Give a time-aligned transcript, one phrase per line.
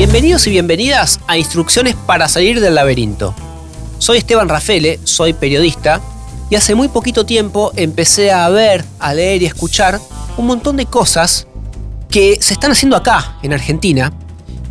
[0.00, 3.34] Bienvenidos y bienvenidas a Instrucciones para salir del laberinto.
[3.98, 6.00] Soy Esteban Rafele, soy periodista
[6.48, 10.00] y hace muy poquito tiempo empecé a ver, a leer y escuchar
[10.38, 11.46] un montón de cosas
[12.08, 14.10] que se están haciendo acá, en Argentina,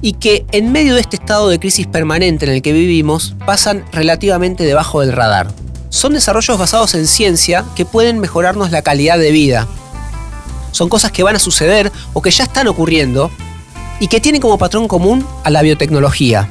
[0.02, 3.86] y que en medio de este estado de crisis permanente en el que vivimos pasan
[3.92, 5.54] relativamente debajo del radar.
[5.90, 9.68] Son desarrollos basados en ciencia que pueden mejorarnos la calidad de vida.
[10.72, 13.30] Son cosas que van a suceder o que ya están ocurriendo
[14.00, 16.48] y que tienen como patrón común a la biotecnología.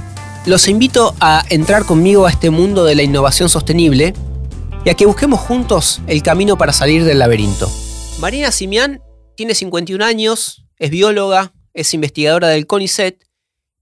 [0.46, 4.14] Los invito a entrar conmigo a este mundo de la innovación sostenible
[4.84, 7.70] y a que busquemos juntos el camino para salir del laberinto.
[8.20, 9.02] Marina Simián
[9.36, 13.24] tiene 51 años, es bióloga, es investigadora del CONICET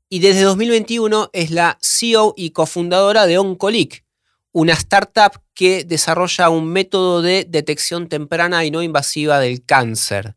[0.09, 4.05] y desde 2021 es la CEO y cofundadora de Oncolic,
[4.53, 10.36] una startup que desarrolla un método de detección temprana y no invasiva del cáncer.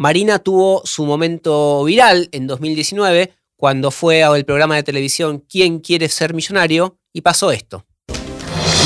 [0.00, 6.08] Marina tuvo su momento viral en 2019 cuando fue al programa de televisión ¿Quién quiere
[6.08, 6.96] ser millonario?
[7.12, 7.84] y pasó esto.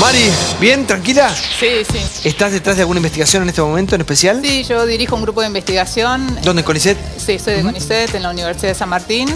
[0.01, 0.85] Mari, ¿bien?
[0.85, 1.33] ¿Tranquila?
[1.33, 2.27] Sí, sí.
[2.27, 4.41] ¿Estás detrás de alguna investigación en este momento en especial?
[4.43, 6.37] Sí, yo dirijo un grupo de investigación.
[6.43, 6.97] ¿Dónde, CONICET?
[7.17, 9.29] Sí, soy de CONICET, en la Universidad de San Martín.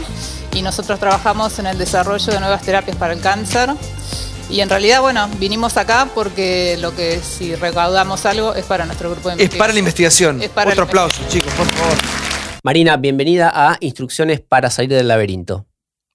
[0.53, 3.69] Y nosotros trabajamos en el desarrollo de nuevas terapias para el cáncer.
[4.52, 9.11] Y en realidad, bueno, vinimos acá porque lo que si recaudamos algo es para nuestro
[9.11, 9.53] grupo de investigación.
[9.53, 10.42] Es para la investigación.
[10.42, 11.95] Es para Otro la aplauso, chicos, por favor.
[12.64, 15.67] Marina, bienvenida a Instrucciones para salir del laberinto.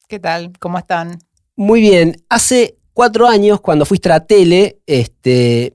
[0.09, 0.53] ¿Qué tal?
[0.59, 1.21] ¿Cómo están?
[1.55, 5.75] Muy bien, hace cuatro años, cuando fuiste a la tele, este,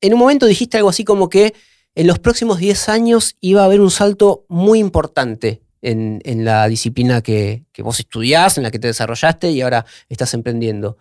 [0.00, 1.52] en un momento dijiste algo así como que
[1.94, 6.66] en los próximos 10 años iba a haber un salto muy importante en, en la
[6.68, 10.96] disciplina que, que vos estudiás, en la que te desarrollaste y ahora estás emprendiendo.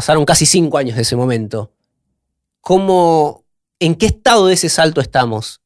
[0.00, 1.74] Pasaron casi cinco años de ese momento.
[2.62, 3.44] ¿Cómo,
[3.78, 5.60] ¿En qué estado de ese salto estamos?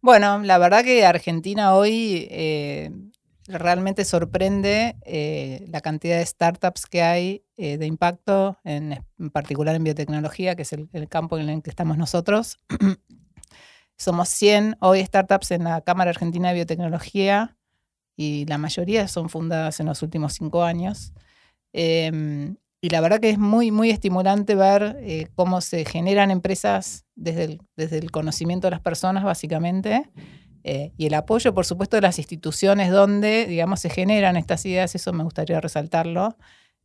[0.00, 2.92] Bueno, la verdad que Argentina hoy eh,
[3.48, 9.82] realmente sorprende eh, la cantidad de startups que hay eh, de impacto, en, particular en
[9.82, 12.60] biotecnología, que es el, el campo en el que estamos nosotros.
[13.98, 17.56] Somos 100 hoy startups en la Cámara Argentina de Biotecnología
[18.14, 21.12] y la mayoría son fundadas en los últimos cinco años.
[21.72, 27.06] Em, y la verdad que es muy, muy estimulante ver eh, cómo se generan empresas
[27.14, 30.10] desde el, desde el conocimiento de las personas, básicamente,
[30.64, 34.94] eh, y el apoyo, por supuesto, de las instituciones donde, digamos, se generan estas ideas,
[34.94, 36.36] eso me gustaría resaltarlo.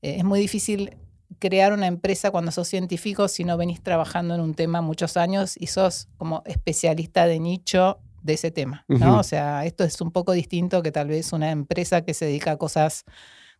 [0.02, 0.96] Eh, es muy difícil
[1.38, 5.56] crear una empresa cuando sos científico si no venís trabajando en un tema muchos años
[5.60, 9.20] y sos como especialista de nicho de ese tema, ¿no?
[9.20, 12.52] O sea, esto es un poco distinto que tal vez una empresa que se dedica
[12.52, 13.04] a cosas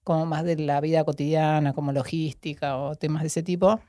[0.04, 3.80] como más de la vida cotidiana, como logística o temas de ese tipo.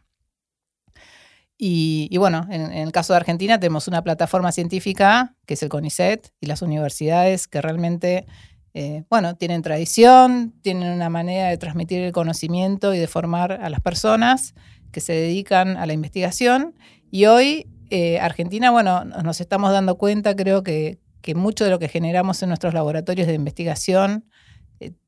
[1.62, 6.32] Y, bueno, en, el caso de Argentina tenemos una plataforma científica que es el CONICET
[6.40, 8.24] y las universidades que realmente,
[8.72, 13.68] eh, bueno, tienen tradición, tienen una manera de transmitir el conocimiento y de formar a
[13.68, 14.54] las personas
[14.90, 16.74] que se dedican a la investigación.
[17.10, 21.78] Y hoy eh, Argentina, bueno, nos estamos dando cuenta, creo que, que mucho de lo
[21.78, 24.24] que generamos en nuestros laboratorios de investigación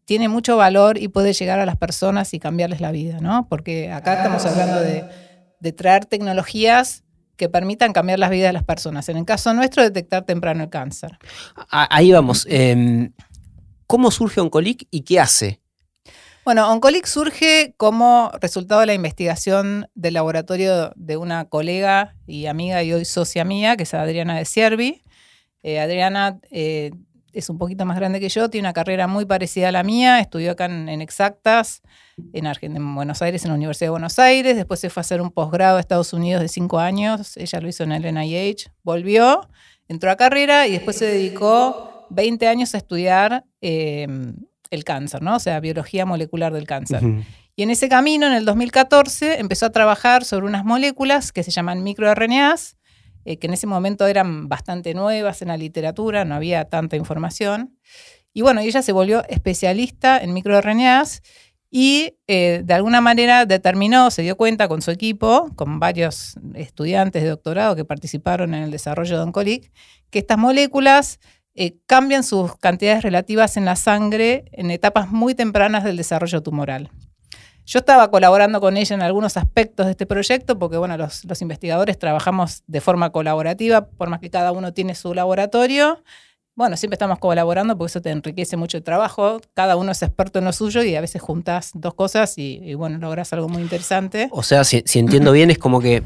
[0.05, 3.47] tiene mucho valor y puede llegar a las personas y cambiarles la vida, ¿no?
[3.49, 5.05] Porque acá estamos hablando de,
[5.61, 7.05] de traer tecnologías
[7.37, 9.09] que permitan cambiar las vidas de las personas.
[9.09, 11.19] En el caso nuestro, detectar temprano el cáncer.
[11.71, 12.47] Ahí vamos.
[12.49, 13.13] Em,
[13.87, 15.61] ¿Cómo surge Oncolic y qué hace?
[16.45, 22.83] Bueno, Oncolic surge como resultado de la investigación del laboratorio de una colega y amiga
[22.83, 25.03] y hoy socia mía, que es Adriana de Siervi.
[25.63, 26.91] Eh, Adriana eh,
[27.33, 30.21] es un poquito más grande que yo, tiene una carrera muy parecida a la mía,
[30.21, 31.83] estudió acá en, en Exactas,
[32.33, 35.21] en, en Buenos Aires, en la Universidad de Buenos Aires, después se fue a hacer
[35.21, 39.49] un posgrado a Estados Unidos de cinco años, ella lo hizo en el NIH, volvió,
[39.89, 44.07] entró a carrera y después se dedicó 20 años a estudiar eh,
[44.71, 45.37] el cáncer, ¿no?
[45.37, 47.03] O sea, biología molecular del cáncer.
[47.55, 51.51] Y en ese camino, en el 2014, empezó a trabajar sobre unas moléculas que se
[51.51, 52.77] llaman microRNAs,
[53.25, 57.77] eh, que en ese momento eran bastante nuevas en la literatura, no había tanta información.
[58.35, 61.23] Y bueno, ella se volvió especialista en microRNAs
[61.71, 67.23] y eh, de alguna manera determinó, se dio cuenta con su equipo, con varios estudiantes
[67.23, 69.73] de doctorado que participaron en el desarrollo de Oncolic,
[70.11, 71.19] que estas moléculas
[71.55, 76.91] eh, cambian sus cantidades relativas en la sangre en etapas muy tempranas del desarrollo tumoral.
[77.65, 81.41] Yo estaba colaborando con ella en algunos aspectos de este proyecto, porque bueno, los, los
[81.43, 86.03] investigadores trabajamos de forma colaborativa, por más que cada uno tiene su laboratorio.
[86.55, 89.41] Bueno, siempre estamos colaborando porque eso te enriquece mucho el trabajo.
[89.55, 92.75] Cada uno es experto en lo suyo y a veces juntas dos cosas y, y
[92.75, 94.29] bueno, logras algo muy interesante.
[94.33, 96.03] O sea, si, si entiendo bien, es como que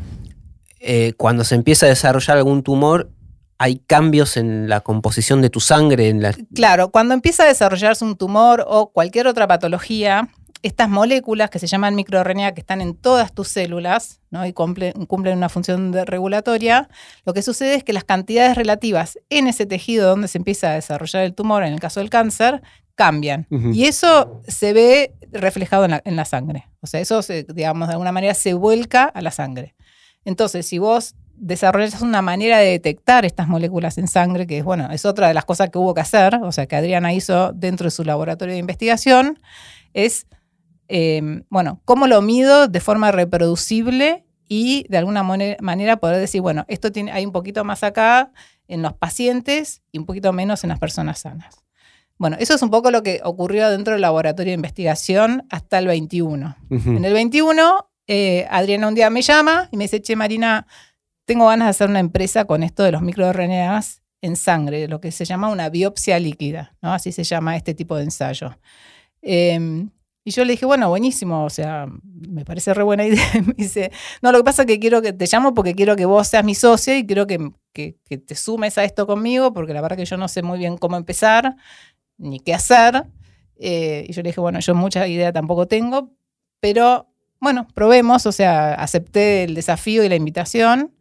[0.78, 3.10] eh, cuando se empieza a desarrollar algún tumor,
[3.58, 6.10] hay cambios en la composición de tu sangre.
[6.10, 6.32] En la...
[6.54, 10.28] Claro, cuando empieza a desarrollarse un tumor o cualquier otra patología,
[10.66, 14.44] estas moléculas que se llaman microRNA, que están en todas tus células ¿no?
[14.46, 16.88] y cumplen, cumplen una función de regulatoria,
[17.24, 20.74] lo que sucede es que las cantidades relativas en ese tejido donde se empieza a
[20.74, 22.62] desarrollar el tumor, en el caso del cáncer,
[22.96, 23.46] cambian.
[23.72, 26.66] Y eso se ve reflejado en la, en la sangre.
[26.80, 29.74] O sea, eso, se, digamos, de alguna manera se vuelca a la sangre.
[30.24, 34.90] Entonces, si vos desarrollas una manera de detectar estas moléculas en sangre, que es, bueno,
[34.90, 37.84] es otra de las cosas que hubo que hacer, o sea, que Adriana hizo dentro
[37.84, 39.38] de su laboratorio de investigación,
[39.92, 40.26] es,
[40.88, 46.64] eh, bueno, cómo lo mido de forma reproducible y de alguna manera poder decir, bueno,
[46.68, 48.32] esto tiene, hay un poquito más acá
[48.68, 51.64] en los pacientes y un poquito menos en las personas sanas.
[52.18, 55.86] Bueno, eso es un poco lo que ocurrió dentro del laboratorio de investigación hasta el
[55.86, 56.56] 21.
[56.70, 60.66] En el 21, eh, Adriana un día me llama y me dice, che, Marina,
[61.26, 65.12] tengo ganas de hacer una empresa con esto de los microRNAs en sangre, lo que
[65.12, 66.92] se llama una biopsia líquida, ¿no?
[66.92, 68.58] Así se llama este tipo de ensayo.
[69.20, 69.90] Em,
[70.26, 73.24] y yo le dije, bueno, buenísimo, o sea, me parece re buena idea.
[73.46, 73.92] me dice,
[74.22, 76.44] no, lo que pasa es que quiero que te llamo porque quiero que vos seas
[76.44, 80.16] mi socia y quiero que, te sumes a esto conmigo, porque la verdad que yo
[80.16, 81.54] no sé muy bien cómo empezar
[82.18, 83.06] ni qué hacer.
[83.54, 86.10] Eh, y yo le dije, bueno, yo mucha idea tampoco tengo,
[86.58, 87.06] pero
[87.38, 90.92] bueno, probemos, o sea, acepté el desafío y la invitación.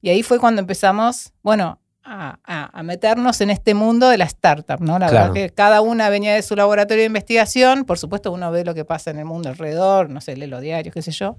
[0.00, 4.98] Y ahí fue cuando empezamos, bueno, a, meternos en este mundo de la startup, ¿no?
[4.98, 8.64] La verdad que cada una venía de su laboratorio de investigación, por supuesto uno ve
[8.64, 11.36] lo que pasa en el mundo alrededor, no sé, lee los diarios, qué sé yo.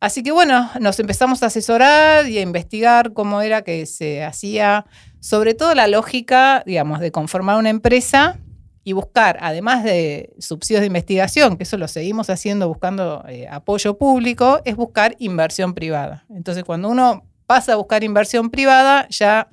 [0.00, 4.86] Así que bueno, nos empezamos a asesorar y a investigar cómo era que se hacía,
[5.20, 8.38] sobre todo la lógica, digamos, de conformar una empresa
[8.84, 13.96] y buscar, además de subsidios de investigación, que eso lo seguimos haciendo buscando eh, apoyo
[13.96, 16.26] público, es buscar inversión privada.
[16.28, 19.48] Entonces, cuando uno pasa a buscar inversión privada, ya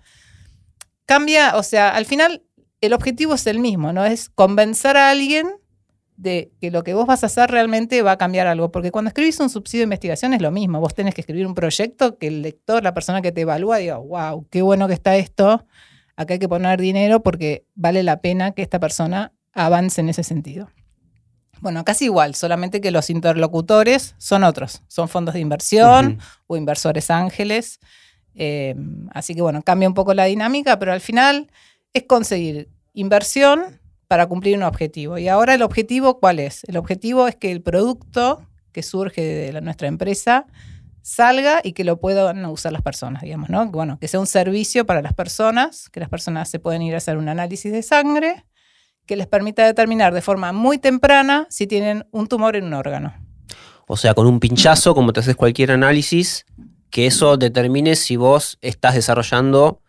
[1.05, 2.43] cambia, o sea, al final
[2.81, 4.05] el objetivo es el mismo, ¿no?
[4.05, 5.47] Es convencer a alguien
[6.17, 8.71] de que lo que vos vas a hacer realmente va a cambiar algo.
[8.71, 10.79] Porque cuando escribís un subsidio de investigación es lo mismo.
[10.79, 13.97] Vos tenés que escribir un proyecto que el lector, la persona que te evalúa, diga,
[13.97, 15.65] wow, qué bueno que está esto.
[16.15, 20.23] Acá hay que poner dinero porque vale la pena que esta persona avance en ese
[20.23, 20.69] sentido.
[21.59, 27.11] Bueno, casi igual, solamente que los interlocutores son otros, son fondos de inversión o inversores
[27.11, 27.79] ángeles.
[28.35, 28.75] Eh,
[29.13, 31.51] así que bueno, cambia un poco la dinámica, pero al final
[31.93, 35.17] es conseguir inversión para cumplir un objetivo.
[35.17, 36.63] Y ahora el objetivo, ¿cuál es?
[36.65, 40.45] El objetivo es que el producto que surge de nuestra empresa
[41.01, 43.65] salga y que lo puedan usar las personas, digamos, ¿no?
[43.67, 46.97] Bueno, que sea un servicio para las personas, que las personas se pueden ir a
[46.97, 48.45] hacer un análisis de sangre
[49.05, 53.13] que les permita determinar de forma muy temprana si tienen un tumor en un órgano.
[53.87, 56.45] O sea, con un pinchazo, como te haces cualquier análisis,
[56.91, 59.81] que eso determine si vos estás desarrollando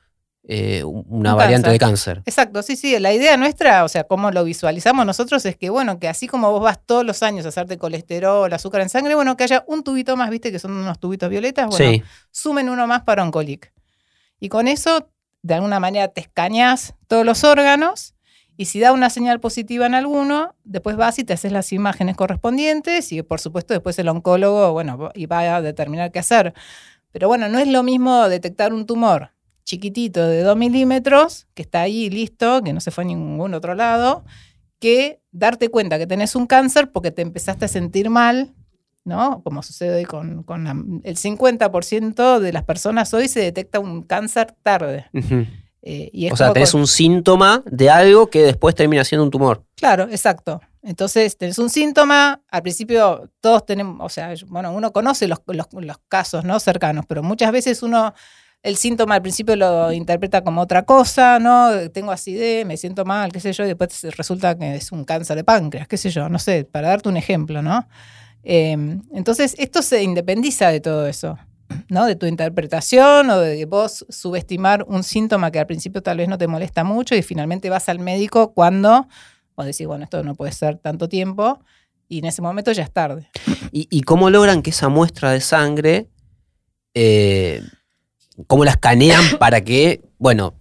[0.45, 2.23] eh, una variante de cáncer.
[2.27, 2.99] Exacto, sí, sí.
[2.99, 6.51] La idea nuestra, o sea, cómo lo visualizamos nosotros es que, bueno, que así como
[6.51, 9.85] vos vas todos los años a hacerte colesterol, azúcar en sangre, bueno, que haya un
[9.85, 13.73] tubito más, viste, que son unos tubitos violetas, bueno, sumen uno más para Oncolic.
[14.41, 15.09] Y con eso,
[15.43, 18.15] de alguna manera, te escaneas todos los órganos
[18.57, 22.17] y si da una señal positiva en alguno, después vas y te haces las imágenes
[22.17, 26.53] correspondientes y por supuesto después el oncólogo, bueno, y va a determinar qué hacer.
[27.13, 29.31] Pero bueno, no es lo mismo detectar un tumor
[29.65, 33.75] chiquitito de 2 milímetros, que está ahí listo, que no se fue a ningún otro
[33.75, 34.25] lado,
[34.79, 38.53] que darte cuenta que tenés un cáncer porque te empezaste a sentir mal,
[39.05, 39.41] ¿no?
[39.45, 40.45] Como sucede hoy con,
[41.05, 45.07] el 50% de las personas hoy se detecta un cáncer tarde.
[45.83, 49.65] Eh, o sea, tenés un síntoma de algo que después termina siendo un tumor.
[49.77, 50.61] Claro, exacto.
[50.83, 55.39] Entonces, tenés un síntoma, al principio todos tenemos, o sea, bueno, uno conoce los,
[56.09, 56.59] casos ¿no?
[56.59, 58.13] cercanos, pero muchas veces uno
[58.63, 61.91] el síntoma al principio lo interpreta como otra cosa, ¿no?
[61.91, 65.37] Tengo acidez, me siento mal, qué sé yo, y después resulta que es un cáncer
[65.37, 67.89] de páncreas, qué sé yo, no sé, para darte un ejemplo, ¿no?
[68.45, 71.39] Eh, entonces, esto se independiza de todo eso.
[71.89, 72.07] ¿no?
[72.07, 76.39] De tu interpretación o de vos subestimar un síntoma que al principio tal vez no
[76.39, 79.09] te molesta mucho y finalmente vas al médico cuando
[79.63, 81.61] vos decís, bueno, esto no puede ser tanto tiempo
[82.09, 83.31] y en ese momento ya es tarde.
[83.71, 86.09] ¿Y, cómo logran que esa muestra de sangre,
[86.95, 87.63] eh,
[88.47, 90.55] cómo la escanean para que, bueno,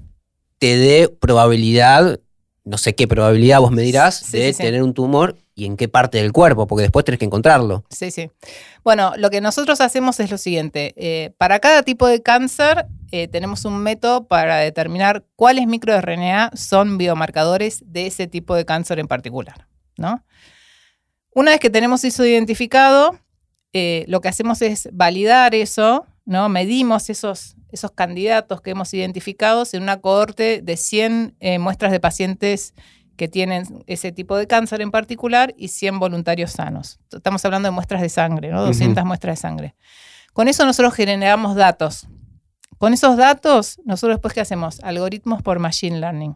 [0.59, 2.19] te dé probabilidad,
[2.63, 6.17] no sé qué probabilidad vos me dirás, de tener un tumor y en qué parte
[6.17, 7.83] del cuerpo, porque después tenés que encontrarlo.
[7.89, 8.31] Sí, sí.
[8.83, 10.93] Bueno, lo que nosotros hacemos es lo siguiente.
[10.97, 16.97] Eh, para cada tipo de cáncer eh, tenemos un método para determinar cuáles microRNA son
[16.97, 19.67] biomarcadores de ese tipo de cáncer en particular.
[19.97, 20.25] ¿no?
[21.35, 23.19] Una vez que tenemos eso identificado,
[23.71, 26.49] eh, lo que hacemos es validar eso ¿no?
[26.49, 31.99] Medimos esos, esos candidatos que hemos identificado en una cohorte de 100 eh, muestras de
[31.99, 32.73] pacientes
[33.21, 36.99] que tienen ese tipo de cáncer en particular y 100 voluntarios sanos.
[37.11, 38.65] Estamos hablando de muestras de sangre, ¿no?
[38.65, 39.75] 200 muestras de sangre.
[40.33, 42.07] Con eso nosotros generamos datos.
[42.79, 44.79] Con esos datos, nosotros después, ¿qué hacemos?
[44.79, 46.35] Algoritmos por Machine Learning.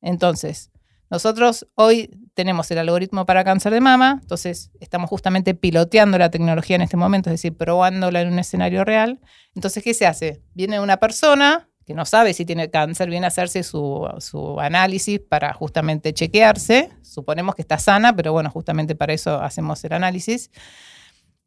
[0.00, 0.70] Entonces,
[1.10, 6.76] nosotros hoy tenemos el algoritmo para cáncer de mama, entonces estamos justamente piloteando la tecnología
[6.76, 9.20] en este momento, es decir, probándola en un escenario real.
[9.54, 10.42] Entonces, ¿qué se hace?
[10.54, 15.52] Viene una persona no sabe si tiene cáncer, viene a hacerse su, su, análisis para
[15.52, 16.90] justamente chequearse.
[17.02, 20.50] Suponemos que está sana, pero bueno, justamente para eso hacemos el análisis.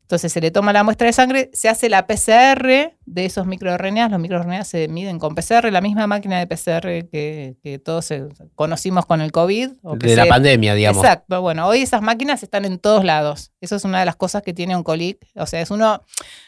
[0.06, 4.12] Entonces se le toma la muestra de sangre, se hace la PCR de esos microRNAs.
[4.12, 8.14] Los microRNAs se miden con PCR, la misma máquina de PCR que, todos
[8.54, 9.70] conocimos con el COVID.
[9.98, 11.04] de la pandemia, digamos.
[11.04, 11.42] Exacto.
[11.42, 13.52] Bueno, hoy esas máquinas están en todos lados.
[13.62, 15.26] Eso es una de las cosas que tiene un colic.
[15.38, 16.04] O sea, es uno.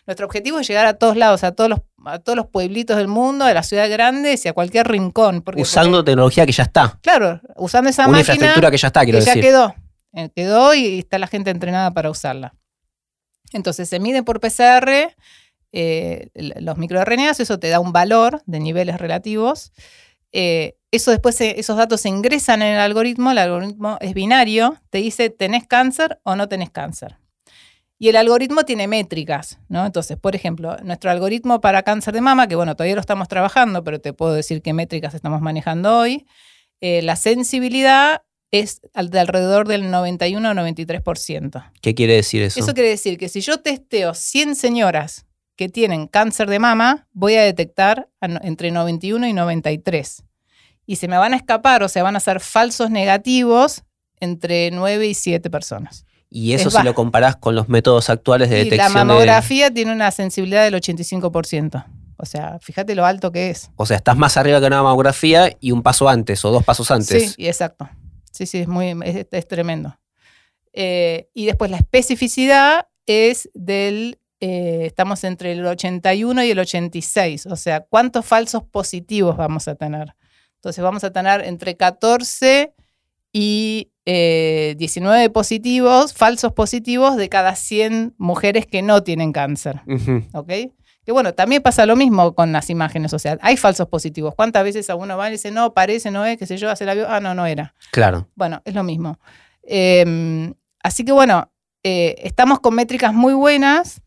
[0.06, 3.08] Nuestro objetivo es llegar a todos lados, a todos los, a todos los pueblitos del
[3.08, 5.44] mundo, a las ciudades grandes y a cualquier rincón.
[5.56, 7.00] usando tecnología que ya está.
[7.02, 8.36] Claro, usando esa una máquina.
[8.36, 9.42] infraestructura que ya está, quiero que decir.
[9.42, 9.76] Ya quedó.
[10.14, 12.54] Eh, quedó y está la gente entrenada para usarla.
[13.54, 15.16] Entonces se mide por PCR
[15.72, 19.72] eh, los microRNAs, eso te da un valor de niveles relativos.
[20.32, 25.00] Eh, eso después, esos datos se ingresan en el algoritmo, el algoritmo es binario, te
[25.00, 27.18] dice tenés cáncer o no tenés cáncer.
[28.00, 29.86] Y el algoritmo tiene métricas, ¿no?
[29.86, 33.84] Entonces, por ejemplo, nuestro algoritmo para cáncer de mama, que bueno, todavía lo estamos trabajando,
[33.84, 36.28] pero te puedo decir qué métricas estamos manejando hoy,
[36.80, 41.72] eh, la sensibilidad es de alrededor del 91 o 93%.
[41.82, 42.60] ¿Qué quiere decir eso?
[42.60, 45.26] Eso quiere decir que si yo testeo 100 señoras
[45.56, 50.24] que tienen cáncer de mama, voy a detectar entre 91 y 93.
[50.86, 53.84] Y se me van a escapar, o sea, van a ser falsos negativos
[54.20, 56.06] entre 9 y 7 personas.
[56.30, 58.94] Y eso si lo comparás con los métodos actuales de detección.
[58.94, 61.86] La mamografía tiene una sensibilidad del 85%.
[62.18, 63.70] O sea, fíjate lo alto que es.
[63.76, 66.90] O sea, estás más arriba que una mamografía y un paso antes o dos pasos
[66.92, 67.34] antes.
[67.34, 67.90] Sí, exacto.
[68.38, 69.98] Sí, sí, es, muy, es, tremendo.
[70.72, 77.48] Eh, y después la especificidad es del, eh, estamos entre el 81 y el 86,
[77.48, 80.14] o sea, ¿cuántos falsos positivos vamos a tener?
[80.58, 82.76] Entonces vamos a tener entre 14
[83.34, 89.82] y 19 eh, positivos, falsos positivos de cada 100 mujeres que no tienen cáncer.
[90.34, 90.52] ¿Ok?
[91.08, 94.36] Que bueno, también pasa lo mismo con las imágenes, o sea, hay falsos positivos.
[94.36, 96.84] ¿Cuántas veces a uno va y dice, no, parece, no es, qué sé yo, hace
[96.84, 97.74] la ah, no, no era?
[97.94, 98.28] Claro.
[98.36, 99.18] Bueno, es lo mismo.
[99.64, 101.50] Em, así que bueno,
[101.82, 104.02] eh, estamos con métricas muy buenas.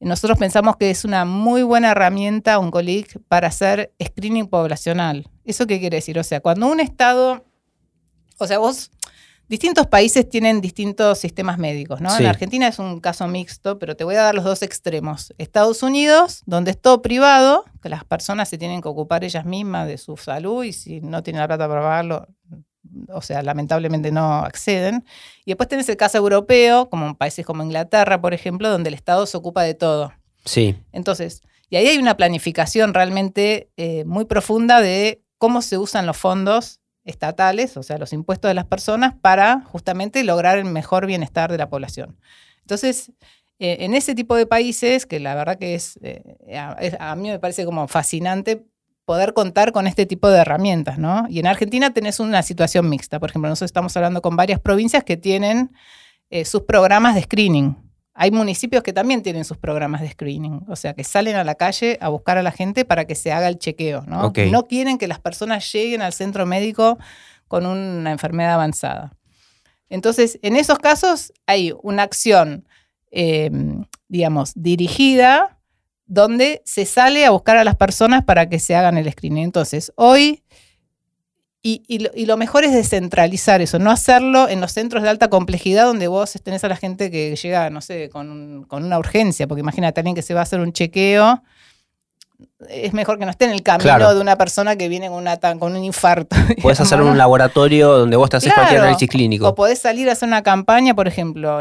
[0.00, 5.28] Nosotros pensamos que es una muy buena herramienta, un COLIC, para hacer screening poblacional.
[5.44, 6.18] ¿Eso qué quiere decir?
[6.18, 7.44] O sea, cuando un estado,
[8.38, 8.90] o sea, vos
[9.48, 12.16] distintos países tienen distintos sistemas médicos, ¿no?
[12.16, 15.32] En Argentina es un caso mixto, pero te voy a dar los dos extremos.
[15.38, 19.86] Estados Unidos, donde es todo privado, que las personas se tienen que ocupar ellas mismas
[19.88, 22.28] de su salud y si no tienen la plata para pagarlo,
[23.08, 25.04] o sea, lamentablemente no acceden.
[25.44, 28.94] Y después tenés el caso europeo, como en países como Inglaterra, por ejemplo, donde el
[28.94, 30.12] Estado se ocupa de todo.
[30.44, 30.76] Sí.
[30.92, 36.16] Entonces, y ahí hay una planificación realmente eh, muy profunda de cómo se usan los
[36.16, 41.50] fondos estatales, o sea, los impuestos de las personas, para justamente lograr el mejor bienestar
[41.50, 42.18] de la población.
[42.60, 43.12] Entonces,
[43.58, 46.36] eh, en ese tipo de países, que la verdad que eh,
[46.80, 48.66] es, a, mí me parece como fascinante
[49.06, 51.26] poder contar con este tipo de herramientas, ¿no?
[51.30, 53.20] Y en Argentina tenés una situación mixta.
[53.20, 55.70] Por ejemplo, nosotros estamos hablando con varias provincias que tienen
[56.28, 57.85] eh, sus programas de screening.
[58.18, 61.54] Hay municipios que también tienen sus programas de screening, o sea, que salen a la
[61.54, 64.32] calle a buscar a la gente para que se haga el chequeo, ¿no?
[64.50, 66.98] No quieren que las personas lleguen al centro médico
[67.46, 69.12] con una enfermedad avanzada.
[69.90, 72.66] Entonces, en esos casos hay una acción,
[73.10, 73.50] eh,
[74.08, 75.58] digamos, dirigida
[76.06, 79.44] donde se sale a buscar a las personas para que se hagan el screening.
[79.44, 80.42] Entonces, hoy
[81.88, 86.06] y, lo, mejor es descentralizar eso, no hacerlo en los centros de alta complejidad donde
[86.06, 90.14] vos tenés a la gente que llega, no sé, con, una urgencia, porque imagínate alguien
[90.14, 91.42] que se va a hacer un chequeo,
[92.68, 95.38] es mejor que no esté en el camino de una persona que viene con, una,
[95.38, 96.36] con un infarto.
[96.62, 99.48] Puedes hacer un laboratorio donde vos te haces cualquier análisis clínico.
[99.48, 101.58] O podés salir a hacer una campaña, por ejemplo,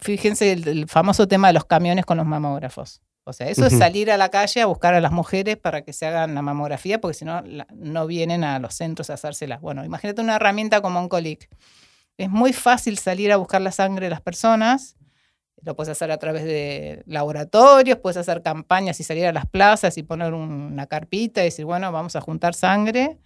[0.00, 3.00] fíjense el famoso tema de los camiones con los mamógrafos.
[3.28, 5.92] O sea, eso es salir a la calle a buscar a las mujeres para que
[5.92, 7.42] se hagan la mamografía, porque si no,
[7.74, 9.58] no vienen a los centros a hacérsela.
[9.58, 11.50] Bueno, imagínate una herramienta como un colic.
[12.16, 14.96] Es muy fácil salir a buscar la sangre de las personas.
[15.60, 19.98] Lo puedes hacer a través de laboratorios, puedes hacer campañas y salir a las plazas
[19.98, 23.18] y poner una carpita y decir, bueno, vamos a juntar sangre.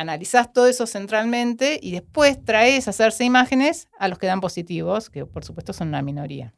[0.00, 5.10] Analizás todo eso centralmente y después traes a hacerse imágenes a los que dan positivos,
[5.10, 6.54] que por supuesto son una minoría.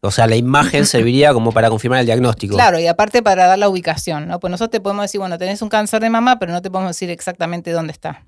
[0.00, 2.56] O sea, la imagen serviría como para confirmar el diagnóstico.
[2.56, 4.40] Claro, y aparte para dar la ubicación, ¿no?
[4.40, 6.90] Pues nosotros te podemos decir, bueno, tenés un cáncer de mama, pero no te podemos
[6.90, 8.26] decir exactamente dónde está.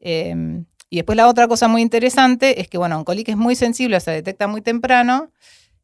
[0.00, 4.00] Eh, y después la otra cosa muy interesante es que, bueno, Oncolic es muy sensible,
[4.00, 5.30] se detecta muy temprano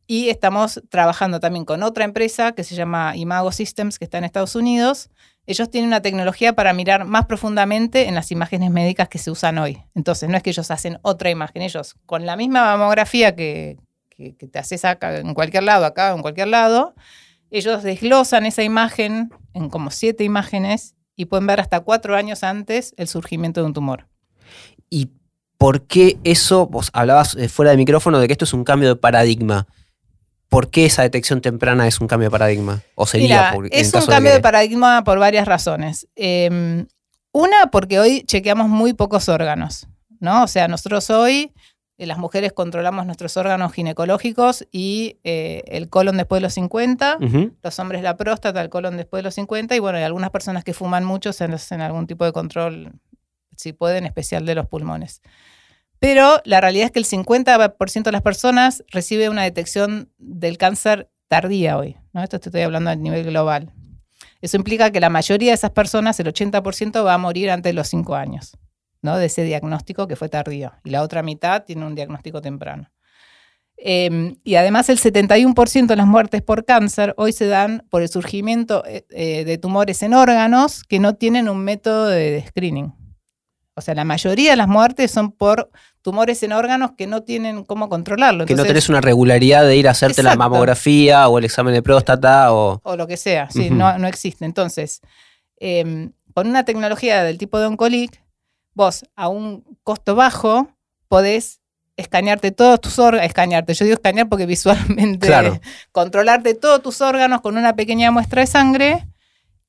[0.09, 4.25] y estamos trabajando también con otra empresa que se llama Imago Systems, que está en
[4.25, 5.11] Estados Unidos.
[5.47, 9.59] Ellos tienen una tecnología para mirar más profundamente en las imágenes médicas que se usan
[9.59, 9.83] hoy.
[9.95, 13.77] Entonces, no es que ellos hacen otra imagen, ellos con la misma mamografía que,
[14.11, 16.95] que, te haces acá en cualquier lado, acá en cualquier lado,
[17.51, 22.95] ellos desglosan esa imagen en como siete imágenes y pueden ver hasta cuatro años antes
[22.97, 24.07] el surgimiento de un tumor.
[24.89, 25.11] ¿Y
[25.59, 26.67] por qué eso?
[26.67, 29.67] Vos hablabas eh, fuera de micrófono de que esto es un cambio de paradigma.
[30.53, 32.83] ¿Por qué esa detección temprana es un cambio de paradigma?
[32.95, 36.07] ¿O sería Mira, por- es un cambio que- de paradigma por varias razones.
[36.15, 36.85] Eh,
[37.33, 39.89] una, porque hoy chequeamos muy pocos órganos,
[40.21, 40.45] ¿no?
[40.45, 41.53] O sea, nosotros hoy,
[41.97, 47.17] eh, las mujeres controlamos nuestros órganos ginecológicos y eh, el colon después de los 50,
[47.21, 47.53] Ujú.
[47.63, 50.65] los hombres la próstata, el colon después de los 50, y bueno, hay algunas personas
[50.65, 52.93] que fuman mucho se hacen algún tipo de control,
[53.57, 55.23] si pueden, especial de los pulmones.
[56.03, 61.09] Pero la realidad es que el 50% de las personas recibe una detección del cáncer
[61.29, 61.97] tardía hoy.
[62.13, 62.25] ¿no?
[62.25, 63.73] Esto te estoy hablando a nivel global.
[64.41, 67.75] Eso implica que la mayoría de esas personas, el 80%, va a morir antes de
[67.75, 68.59] los 5 años,
[69.01, 69.17] ¿no?
[69.17, 70.73] De ese diagnóstico que fue tardío.
[70.83, 72.91] Y la otra mitad tiene un diagnóstico temprano.
[73.77, 78.09] Eh, y además el 71% de las muertes por cáncer hoy se dan por el
[78.09, 82.93] surgimiento eh, eh, de tumores en órganos que no tienen un método de screening.
[83.75, 85.71] O sea, la mayoría de las muertes son por
[86.03, 88.45] tumores en órganos que no tienen cómo controlarlo.
[88.45, 91.83] Que no tenés una regularidad de ir a hacerte la mamografía o el examen de
[91.83, 92.81] próstata o...
[92.83, 94.45] o lo que sea, sí, no, no existe.
[94.45, 95.01] Entonces,
[95.61, 98.23] eh, con una tecnología del tipo de Oncolic,
[98.75, 100.69] vos a un costo bajo
[101.09, 101.61] podés
[101.97, 105.61] escanearte todos tus órganos, escanearte, yo digo escanear porque visualmente Claro.
[105.93, 109.07] controlarte todos tus órganos con una pequeña muestra de sangre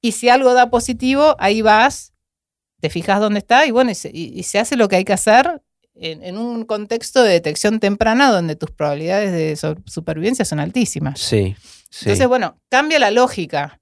[0.02, 2.14] y si algo da positivo, ahí vas,
[2.80, 5.14] te fijas dónde está y bueno, y se, y se hace lo que hay que
[5.14, 5.62] hacer
[5.96, 11.20] en, en un contexto de detección temprana donde tus probabilidades de supervivencia son altísimas.
[11.20, 11.56] Sí,
[11.90, 12.06] sí.
[12.06, 13.80] Entonces, bueno, cambia la lógica.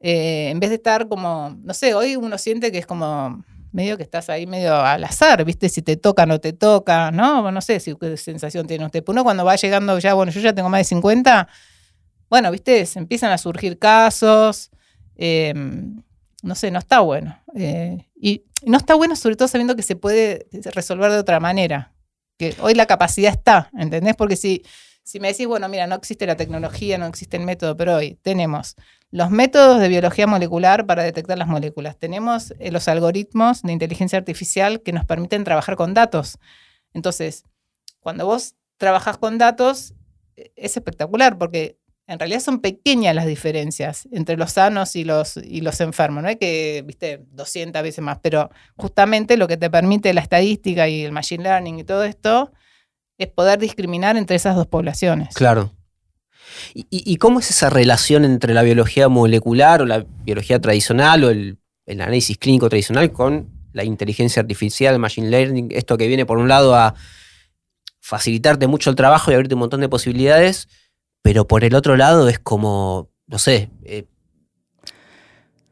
[0.00, 3.96] Eh, en vez de estar como, no sé, hoy uno siente que es como medio
[3.96, 5.68] que estás ahí medio al azar, ¿viste?
[5.68, 7.50] Si te toca, no te toca, ¿no?
[7.50, 9.02] No sé si qué sensación tiene usted.
[9.06, 11.48] Uno cuando va llegando ya, bueno, yo ya tengo más de 50,
[12.30, 12.86] bueno, ¿viste?
[12.86, 14.70] Se empiezan a surgir casos,
[15.16, 15.54] eh,
[16.42, 17.36] no sé, no está bueno.
[17.56, 21.92] Eh, y no está bueno sobre todo sabiendo que se puede resolver de otra manera.
[22.38, 24.16] Que hoy la capacidad está, ¿entendés?
[24.16, 24.62] Porque si,
[25.04, 28.18] si me decís, bueno, mira, no existe la tecnología, no existe el método, pero hoy
[28.22, 28.76] tenemos
[29.10, 31.96] los métodos de biología molecular para detectar las moléculas.
[31.96, 36.38] Tenemos eh, los algoritmos de inteligencia artificial que nos permiten trabajar con datos.
[36.94, 37.44] Entonces,
[38.00, 39.94] cuando vos trabajás con datos,
[40.36, 45.38] eh, es espectacular porque en realidad son pequeñas las diferencias entre los sanos y los,
[45.38, 46.22] y los enfermos.
[46.22, 50.86] No hay que, viste, 200 veces más, pero justamente lo que te permite la estadística
[50.88, 52.52] y el machine learning y todo esto
[53.16, 55.34] es poder discriminar entre esas dos poblaciones.
[55.34, 55.70] Claro.
[56.74, 61.30] ¿Y, y- cómo es esa relación entre la biología molecular o la biología tradicional o
[61.30, 65.68] el, el análisis clínico tradicional con la inteligencia artificial, machine learning?
[65.72, 66.94] Esto que viene por un lado a
[68.00, 70.68] facilitarte mucho el trabajo y abrirte un montón de posibilidades,
[71.24, 74.04] pero por el otro lado es como, no sé, eh,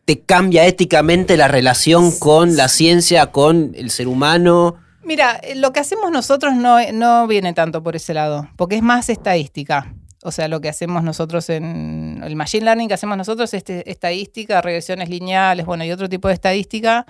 [0.06, 4.76] te cambia éticamente la relación con la ciencia, con el ser humano.
[5.04, 8.82] Mira, eh, lo que hacemos nosotros no, no viene tanto por ese lado, porque es
[8.82, 9.94] más estadística.
[10.22, 13.90] O sea, lo que hacemos nosotros en el machine learning que hacemos nosotros es este-
[13.90, 17.04] estadística, regresiones lineales, bueno, y otro tipo de estadística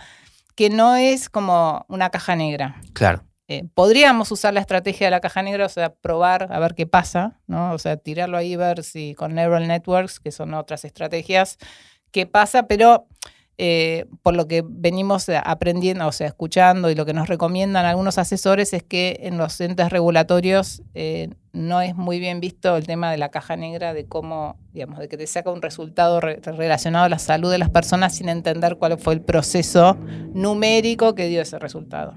[0.56, 2.80] que no es como una caja negra.
[2.92, 3.22] Claro.
[3.48, 6.86] Eh, podríamos usar la estrategia de la caja negra, o sea, probar a ver qué
[6.86, 7.72] pasa, ¿no?
[7.72, 11.58] O sea, tirarlo ahí, ver si con neural networks, que son otras estrategias,
[12.12, 13.06] qué pasa, pero
[13.58, 18.16] eh, por lo que venimos aprendiendo, o sea, escuchando y lo que nos recomiendan algunos
[18.16, 23.10] asesores es que en los entes regulatorios eh, no es muy bien visto el tema
[23.10, 27.04] de la caja negra, de cómo, digamos, de que te saca un resultado re- relacionado
[27.04, 29.98] a la salud de las personas sin entender cuál fue el proceso
[30.32, 32.14] numérico que dio ese resultado.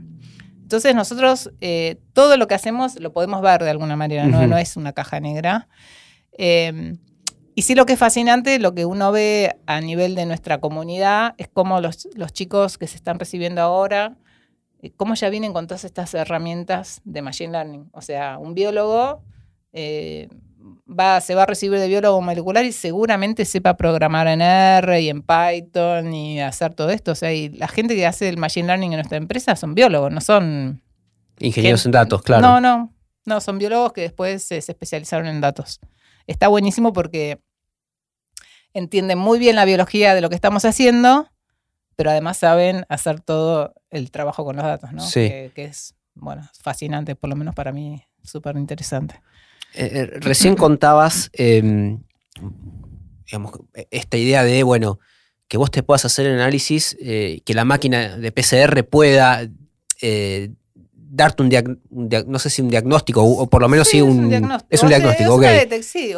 [0.66, 4.78] Entonces nosotros eh, todo lo que hacemos lo podemos ver de alguna manera, no, es
[4.78, 5.68] una caja negra.
[6.40, 6.96] Eh,
[7.54, 11.36] y sí lo que es fascinante, lo que uno ve a nivel de nuestra comunidad,
[11.38, 14.18] es cómo los, los chicos que se están recibiendo ahora,
[14.82, 17.90] eh, cómo ya vienen con todas estas herramientas de Machine Learning.
[17.92, 19.22] O sea, un biólogo
[19.72, 20.30] eh,
[20.88, 25.10] va, se va a recibir de biólogo molecular y seguramente sepa programar en R y
[25.10, 27.12] en Python y hacer todo esto.
[27.12, 30.12] O sea, y la gente que hace el Machine Learning en nuestra empresa son biólogos,
[30.12, 30.82] no son
[31.40, 32.42] Ingenieros Gente- en datos, claro.
[32.42, 32.92] no, no.
[33.26, 35.80] No, son biólogos que después se, se especializaron en datos.
[36.28, 37.40] Está buenísimo porque
[38.74, 41.30] entienden muy bien la biología de lo que estamos haciendo,
[41.96, 45.02] pero además saben hacer todo el trabajo con los datos, ¿no?
[45.02, 45.22] Sí.
[45.30, 49.22] Que, que es, bueno, fascinante, por lo menos para mí, súper interesante.
[49.76, 51.98] Eh, eh, recién contabas, eh,
[53.26, 53.54] digamos,
[53.92, 55.00] esta idea de, bueno,
[55.48, 59.48] que vos te puedas hacer el análisis, eh, que la máquina de PCR pueda
[60.94, 63.88] darte un, diag- un diag- no sé si un diagnóstico, o, o por lo menos
[63.88, 64.68] sí, un, diagnóstico.
[64.70, 65.34] es un O sea, diagnóstico,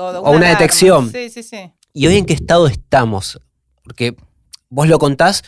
[0.01, 1.11] o O una detección.
[1.11, 1.71] Sí, sí, sí.
[1.93, 3.39] ¿Y hoy en qué estado estamos?
[3.83, 4.15] Porque
[4.69, 5.43] vos lo contás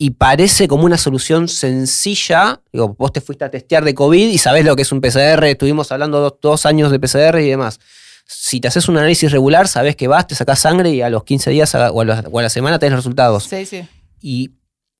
[0.00, 2.60] y parece como una solución sencilla.
[2.72, 5.44] Digo, vos te fuiste a testear de COVID y sabés lo que es un PCR,
[5.44, 7.80] estuvimos hablando dos, dos años de PCR y demás.
[8.24, 11.24] Si te haces un análisis regular, sabés que vas, te sacás sangre y a los
[11.24, 13.44] 15 días o a la, o a la semana tenés los resultados.
[13.44, 13.88] Sí, sí.
[14.20, 14.52] ¿Y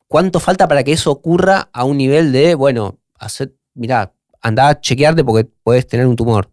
[0.09, 4.81] cuánto falta para que eso ocurra a un nivel de, bueno, hacer, mirá, andá a
[4.81, 6.51] chequearte porque puedes tener un tumor?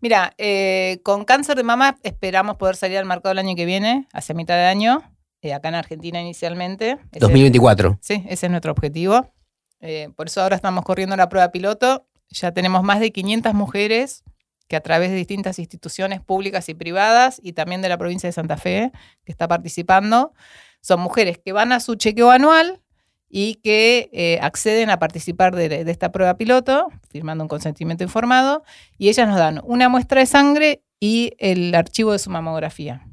[0.00, 4.06] Mira, eh, con cáncer de mama esperamos poder salir al mercado el año que viene,
[4.12, 5.02] hacia mitad de año,
[5.42, 6.98] eh, acá en Argentina inicialmente.
[7.12, 7.98] Ese- 2024.
[8.00, 9.32] Sí, ese es nuestro objetivo.
[9.80, 12.06] Eh, por eso ahora estamos corriendo la prueba piloto.
[12.30, 14.24] Ya tenemos más de 500 mujeres
[14.66, 18.32] que a través de distintas instituciones públicas y privadas y también de la provincia de
[18.32, 18.92] Santa Fe,
[19.24, 20.34] que está participando,
[20.82, 22.82] son mujeres que van a su chequeo anual
[23.30, 28.62] y que eh, acceden a participar de, de esta prueba piloto, firmando un consentimiento informado,
[28.98, 33.06] y ellas nos dan una muestra de sangre y el archivo de su mamografía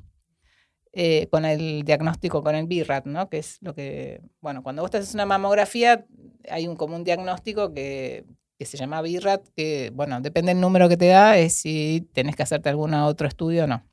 [0.97, 3.27] eh, con el diagnóstico, con el BIRAT, ¿no?
[3.27, 6.05] Que es lo que, bueno, cuando vos te haces una mamografía,
[6.49, 8.23] hay un común diagnóstico que,
[8.57, 12.37] que se llama BIRAT, que, bueno, depende del número que te da, es si tenés
[12.37, 13.83] que hacerte algún otro estudio o no.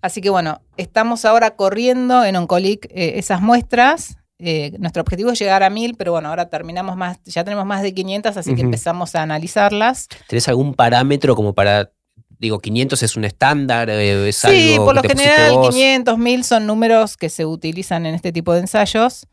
[0.00, 4.18] Así que, bueno, estamos ahora corriendo en Oncolic eh, esas muestras.
[4.38, 7.82] Eh, nuestro objetivo es llegar a mil, pero bueno, ahora terminamos más, ya tenemos más
[7.82, 10.06] de 500, así que empezamos a analizarlas.
[10.28, 11.90] ¿Tenés algún parámetro como para,
[12.38, 13.88] digo, 500 es un estándar?
[13.90, 15.70] eh, ¿Es Sí, algo por lo que general vos?
[15.74, 19.26] 500, 1000 son números que se utilizan en este tipo de ensayos.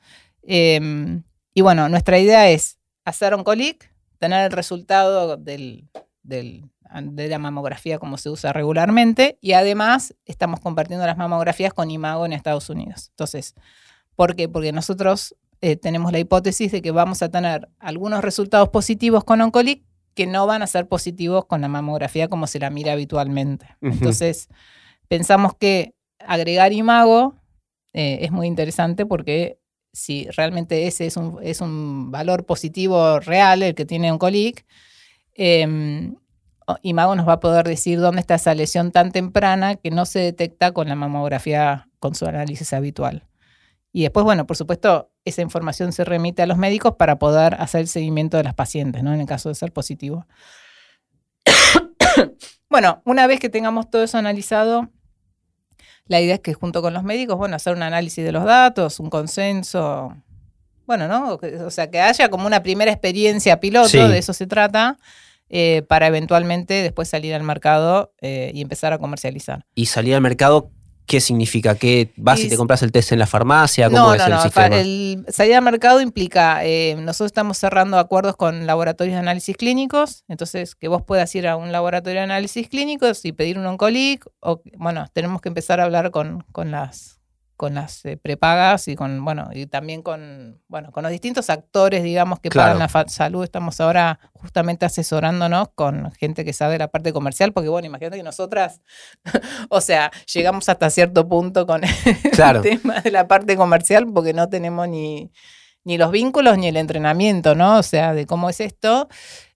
[0.43, 1.21] Eh,
[1.53, 5.87] y bueno, nuestra idea es hacer un colic, tener el resultado del,
[6.23, 6.65] del-
[7.01, 12.25] de la mamografía como se usa regularmente y además estamos compartiendo las mamografías con Imago
[12.27, 13.07] en Estados Unidos.
[13.09, 13.55] Entonces,
[14.15, 14.47] ¿por qué?
[14.47, 19.41] Porque nosotros eh, tenemos la hipótesis de que vamos a tener algunos resultados positivos con
[19.41, 19.83] Oncolic
[20.15, 23.65] que no van a ser positivos con la mamografía como se la mira habitualmente.
[23.81, 24.47] Entonces,
[25.07, 27.35] pensamos que agregar imago
[27.93, 29.59] eh, es muy interesante porque
[29.91, 34.65] si realmente ese es un, es un valor positivo real, el que tiene Oncolic,
[35.35, 36.11] eh,
[36.65, 40.05] o- imago nos va a poder decir dónde está esa lesión tan temprana que no
[40.05, 43.23] se detecta con la mamografía con su análisis habitual.
[43.95, 47.81] Y después, bueno, por supuesto, esa información se remite a los médicos para poder hacer
[47.81, 49.13] el seguimiento de las pacientes, ¿no?
[49.13, 50.25] En el caso de ser positivo.
[52.69, 54.89] bueno, una vez que tengamos todo eso analizado,
[56.07, 58.99] la idea es que junto con los médicos, bueno, hacer un análisis de los datos,
[58.99, 60.15] un consenso,
[60.85, 61.39] bueno, ¿no?
[61.65, 63.99] O sea, que haya como una primera experiencia piloto, Sí.
[63.99, 64.97] de eso se trata,
[65.49, 69.65] eh, para eventualmente después salir al mercado eh, y empezar a comercializar.
[69.75, 70.71] Y salir al mercado,
[71.05, 71.75] ¿qué significa?
[71.75, 73.89] ¿Qué vas y, Y- te compras el test en la farmacia?
[73.89, 74.41] ¿Cómo No, es no, el no.
[74.41, 74.75] sistema?
[74.77, 80.23] El salir al mercado implica, eh, nosotros estamos cerrando acuerdos con laboratorios de análisis clínicos,
[80.27, 84.25] entonces que vos puedas ir a un laboratorio de análisis clínicos y pedir un oncolic,
[84.39, 87.19] o bueno, tenemos que empezar a hablar con, con las
[87.55, 92.03] con las eh, prepagas y con, bueno, y también con, bueno, con los distintos actores,
[92.03, 92.77] digamos, que Claro.
[92.79, 93.43] pagan la salud.
[93.43, 98.23] Estamos ahora justamente asesorándonos con gente que sabe la parte comercial, porque bueno, imagínate que
[98.23, 98.81] nosotras,
[99.69, 101.81] o sea, llegamos hasta cierto punto con
[102.33, 102.61] Claro.
[102.63, 105.31] el tema de la parte comercial porque no tenemos ni,
[105.83, 107.77] ni los vínculos ni el entrenamiento, ¿no?
[107.77, 109.07] O sea, de cómo es esto.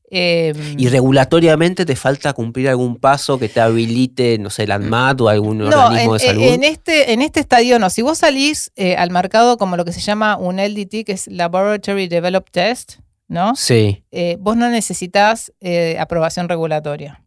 [0.09, 5.19] Eh, Y regulatoriamente te falta cumplir algún paso que te habilite, no sé, el ANMAT
[5.21, 6.43] o algún no, organismo en, de salud.
[6.43, 7.89] en este, en este estadio no.
[7.89, 11.27] Si vos salís eh, al mercado como lo que se llama un LDT, que es
[11.27, 13.55] Laboratory Developed Test, ¿no?
[13.55, 17.21] Sí, eh, vos no necesitas eh, aprobación regulatoria.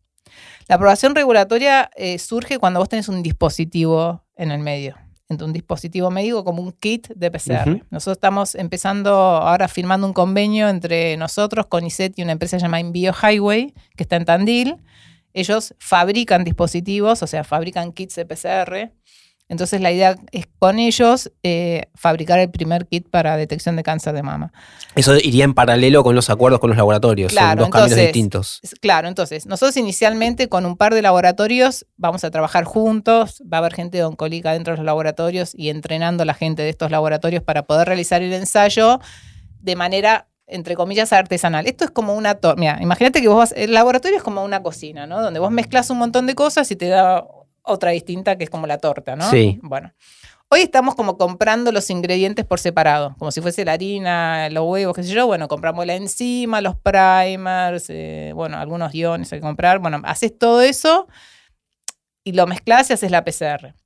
[0.66, 4.97] La aprobación regulatoria eh, surge cuando vos tenés un dispositivo en el medio.
[5.31, 7.85] Entonces, un dispositivo médico como un kit de PCR.
[7.90, 13.12] Nosotros estamos empezando ahora firmando un convenio entre nosotros, CONICET y una empresa llamada Envío
[13.14, 14.77] Highway, que está en Tandil.
[15.33, 18.93] Ellos fabrican dispositivos, o sea, fabrican kits de PCR.
[19.51, 24.15] Entonces la idea es con ellos eh, fabricar el primer kit para detección de cáncer
[24.15, 24.53] de mama.
[24.95, 27.33] eso iría en paralelo con los acuerdos con los laboratorios.
[27.33, 28.61] Son Claro, dos caminos distintos.
[28.81, 33.61] Claro, entonces, nosotros inicialmente con un par de laboratorios vamos a trabajar juntos, va a
[33.61, 36.93] haber gente de oncolica dentro de los laboratorios y entrenando a la gente de estos
[36.93, 39.01] laboratorios para poder realizar el ensayo
[39.59, 41.67] de manera entre comillas, artesanal.
[41.67, 42.39] Esto es como una.
[42.57, 45.23] Mira, imagínate que vos vas, el laboratorio es como una cocina, ¿no?
[45.23, 47.25] Donde vos mezclas un montón de cosas y te da
[47.62, 49.31] otra distinta que es como la torta, ¿no?
[49.31, 49.59] Sí.
[49.62, 49.92] Bueno.
[50.53, 54.96] Hoy estamos como comprando los ingredientes por separado, como si fuese la harina, los huevos,
[54.96, 55.29] qué sé yo.
[55.29, 59.79] Bueno, compramos la enzima, los primers, eh, bueno, algunos iones hay que comprar.
[59.79, 61.07] Bueno, haces todo eso
[62.25, 63.77] y lo mezclas y haces la PCR,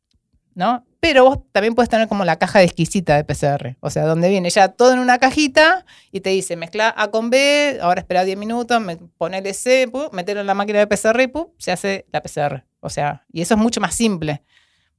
[0.55, 0.87] ¿no?
[1.01, 4.31] Pero vos también puedes tener como la caja de exquisita de PCR, o sea, donde
[4.31, 8.25] viene ya todo en una cajita y te dice mezcla A con B, ahora espera
[8.25, 8.83] 10 minutos,
[9.19, 12.65] ponele C, pu, metelo en la máquina de PCR y pu, se hace la PCR.
[12.85, 14.43] O sea, y eso es mucho más simple,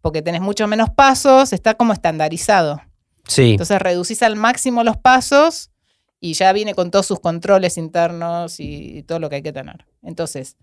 [0.02, 2.82] porque tenés mucho menos pasos, está como estandarizado.
[3.28, 3.52] Sí.
[3.52, 5.72] Entonces reducís al máximo los pasos
[6.20, 9.54] y ya viene con todos sus controles internos y, y todo lo que hay que
[9.54, 9.86] tener.
[10.02, 10.58] Entonces,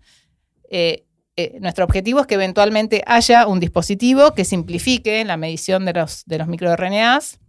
[0.69, 1.05] eh,
[1.35, 6.25] eh, nuestro objetivo es que eventualmente haya un dispositivo que simplifique la medición de los,
[6.25, 7.39] de los microRNAs,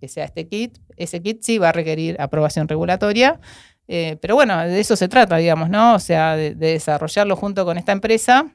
[0.00, 0.78] que sea este kit.
[0.96, 3.40] Ese kit sí va a requerir aprobación regulatoria,
[3.88, 5.94] eh, pero bueno, de eso se trata, digamos, ¿no?
[5.94, 8.53] O sea, de, de desarrollarlo junto con esta empresa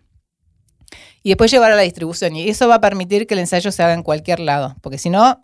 [1.24, 2.36] y después llevar a la distribución.
[2.36, 5.10] Y eso va a permitir que el ensayo se haga en cualquier lado, porque si
[5.10, 5.42] no,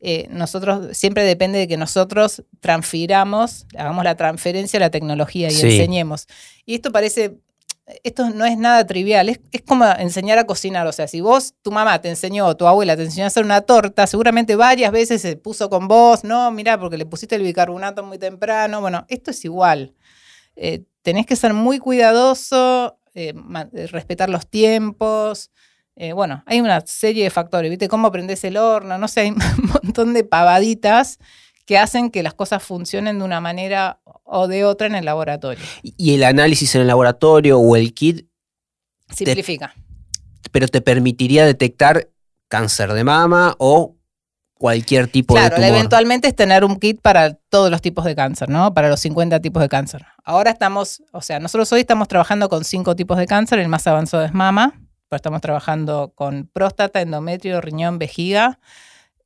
[0.00, 5.52] eh, nosotros siempre depende de que nosotros transfiramos, hagamos la transferencia a la tecnología y
[5.52, 5.66] Sí.
[5.66, 6.26] enseñemos.
[6.66, 7.38] Y esto parece,
[8.02, 10.86] esto no es nada trivial, es, es como enseñar a cocinar.
[10.86, 13.44] O sea, si vos, tu mamá te enseñó, o tu abuela te enseñó a hacer
[13.44, 17.42] una torta, seguramente varias veces se puso con vos, no, mirá, porque le pusiste el
[17.42, 18.80] bicarbonato muy temprano.
[18.82, 19.94] Bueno, esto es igual.
[20.56, 23.32] Eh, tenés que ser muy cuidadoso, eh,
[23.72, 25.50] eh, respetar los tiempos.
[25.96, 27.88] Eh, bueno, hay una serie de factores, ¿viste?
[27.88, 29.30] Cómo prendes el horno, no sé, hay
[29.62, 31.18] un montón de pavaditas
[31.66, 35.64] que hacen que las cosas funcionen de una manera o de otra en el laboratorio.
[35.82, 38.28] Y y el análisis en el laboratorio o el kit,
[39.14, 39.74] Simplifica.
[40.50, 42.10] pero te permitiría detectar
[42.48, 43.96] cáncer de mama o
[44.58, 45.78] cualquier tipo Claro, de la tumor.
[45.78, 48.72] eventualmente es tener un kit para todos los tipos de cáncer, ¿no?
[48.72, 50.06] Para los 50 tipos de cáncer.
[50.24, 53.86] Ahora estamos, o sea, nosotros hoy estamos trabajando con cinco tipos de cáncer, el más
[53.86, 58.58] avanzado es mama, pero estamos trabajando con próstata, endometrio, riñón, vejiga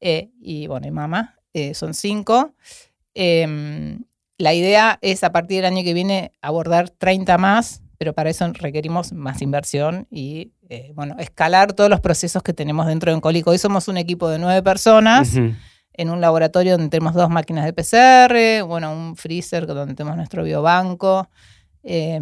[0.01, 2.55] eh, y, bueno, y mama, eh, son cinco.
[3.15, 4.05] Em,
[4.39, 8.51] la idea es a partir del año que viene abordar 30 más, pero para eso
[8.55, 13.51] requerimos más inversión y, eh, bueno, escalar todos los procesos que tenemos dentro de Oncólico.
[13.51, 15.53] Hoy somos un equipo de nueve personas Ujú.
[15.95, 20.45] en un laboratorio donde tenemos dos máquinas de PCR, bueno, un freezer donde tenemos nuestro
[20.45, 21.29] biobanco.
[21.83, 22.21] eh,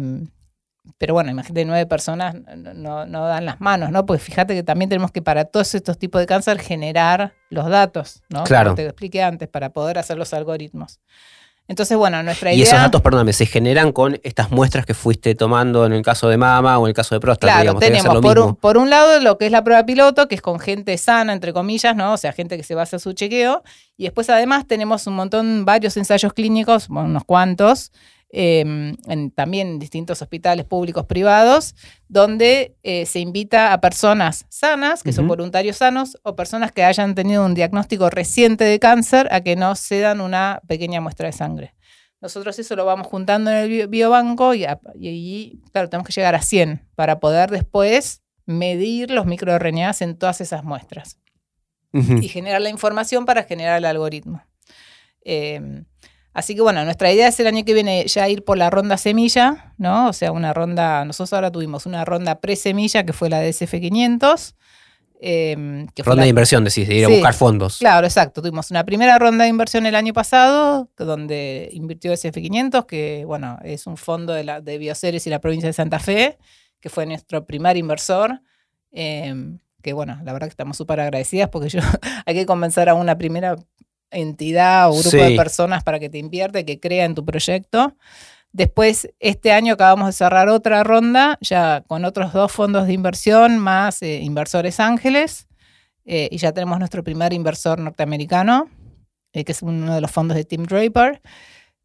[0.97, 4.05] pero bueno, imagínate, nueve personas no, no- no dan las manos, ¿no?
[4.05, 8.23] Porque fíjate que también tenemos que para todos estos tipos de cáncer generar los datos,
[8.29, 8.45] ¿no?
[8.45, 8.69] Claro.
[8.69, 11.01] Como te expliqué antes, para poder hacer los algoritmos.
[11.69, 12.63] Entonces, bueno, nuestra Y idea...
[12.63, 16.37] esos datos, perdóname, se generan con estas muestras que fuiste tomando en el caso de
[16.37, 17.47] mama o en el caso de próstata.
[17.47, 18.49] Claro, digamos, tenemos lo por mismo.
[18.51, 21.33] un, por un lado lo que es la prueba piloto, que es con gente sana,
[21.33, 22.13] entre comillas, ¿no?
[22.13, 23.63] O sea, gente que se va a hacer su chequeo.
[23.97, 27.91] Y después, además, tenemos un montón, varios ensayos clínicos, bueno, unos cuantos,
[28.29, 28.59] eh,
[29.07, 31.75] en también distintos hospitales públicos privados,
[32.09, 37.15] donde eh, se invita a personas sanas, que son voluntarios sanos, o personas que hayan
[37.15, 41.73] tenido un diagnóstico reciente de cáncer, a que nos cedan una pequeña muestra de sangre.
[42.19, 46.07] Nosotros eso lo vamos juntando en el bio- biobanco y, a- y, y, claro, tenemos
[46.07, 51.19] que llegar a 100 para poder después medir los microRNAs en todas esas muestras
[51.93, 54.43] y generar la información para generar el algoritmo.
[55.23, 55.83] Eh,
[56.37, 58.95] así que bueno, nuestra idea es el año que viene ya ir por la ronda
[58.97, 60.07] semilla, ¿no?
[60.07, 64.55] O sea, una ronda, nosotros ahora tuvimos una ronda pre-semilla que fue la de SF500.
[65.19, 67.79] eh, que fue Ronda la- de inversión, decís, de ir a buscar fondos.
[67.79, 68.39] Claro, exacto.
[68.41, 73.87] Tuvimos una primera ronda de inversión el año pasado, donde invirtió SF500, que bueno, es
[73.87, 76.37] un fondo de, la, de Bioceres y la provincia de Santa Fe,
[76.79, 78.41] que fue nuestro primer inversor.
[78.91, 79.33] eh,
[79.81, 81.79] que bueno, la verdad que estamos súper agradecidas porque yo
[82.25, 83.55] hay que convencer a una primera
[84.11, 85.17] entidad o grupo Sí.
[85.17, 87.95] de personas para que te invierta y que crea en tu proyecto.
[88.51, 93.57] Después, este año acabamos de cerrar otra ronda, ya con otros dos fondos de inversión,
[93.59, 95.47] más eh, inversores ángeles.
[96.05, 98.69] Eh, y ya tenemos nuestro primer inversor norteamericano,
[99.33, 101.21] eh, que es uno de los fondos de Tim Draper.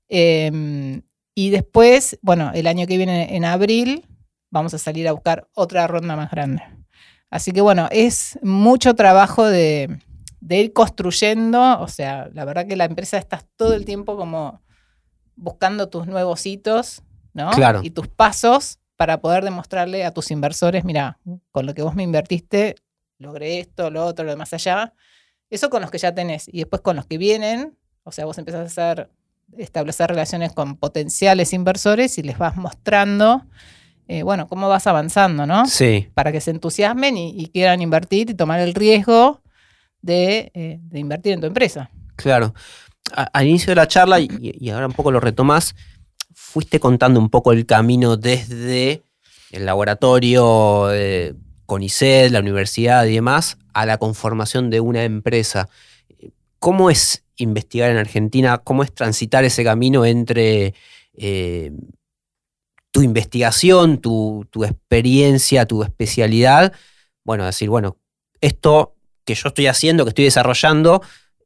[0.08, 1.02] Eh,
[1.34, 4.06] y después, bueno, el año que viene, en abril,
[4.50, 6.62] vamos a salir a buscar otra ronda más grande.
[7.30, 9.98] Así que bueno, es mucho trabajo de,
[10.42, 14.60] de ir construyendo, o sea, la verdad que la empresa estás todo el tiempo como
[15.36, 17.02] buscando tus nuevos hitos,
[17.32, 17.52] ¿no?
[17.52, 17.80] Claro.
[17.84, 21.20] Y tus pasos para poder demostrarle a tus inversores, mira,
[21.52, 22.74] con lo que vos me invertiste,
[23.18, 24.92] logré esto, lo otro, lo de más allá.
[25.48, 26.48] Eso con los que ya tenés.
[26.48, 29.10] Y después con los que vienen, o sea, vos empezás a hacer,
[29.56, 33.46] establecer relaciones con potenciales inversores y les vas mostrando,
[34.08, 35.66] eh, bueno, cómo vas avanzando, ¿no?
[35.66, 36.08] Sí.
[36.14, 39.40] Para que se entusiasmen y, y quieran invertir y tomar el riesgo
[40.02, 41.90] de, eh, de invertir en tu empresa.
[42.16, 42.54] Claro.
[43.14, 45.74] al inicio de la charla, y, ahora un poco lo retomás,
[46.34, 49.02] fuiste contando un poco el camino desde
[49.50, 51.34] el laboratorio de
[51.66, 55.68] CONICET, la universidad y demás, a la conformación de una empresa.
[56.58, 58.58] ¿Cómo es investigar en Argentina?
[58.58, 60.74] ¿Cómo es transitar ese camino entre
[61.14, 61.72] eh,
[62.92, 66.72] tu investigación, tu experiencia, tu especialidad?
[67.24, 67.98] Bueno, decir, bueno,
[68.40, 71.02] esto que yo estoy haciendo, que estoy desarrollando,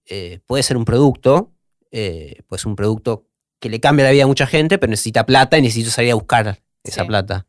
[0.07, 1.53] eh, puede ser un producto,
[1.91, 3.27] eh, pues un producto
[3.59, 6.15] que le cambia la vida a mucha gente, pero necesita plata y necesito salir a
[6.15, 7.07] buscar esa Sí.
[7.09, 7.47] plata.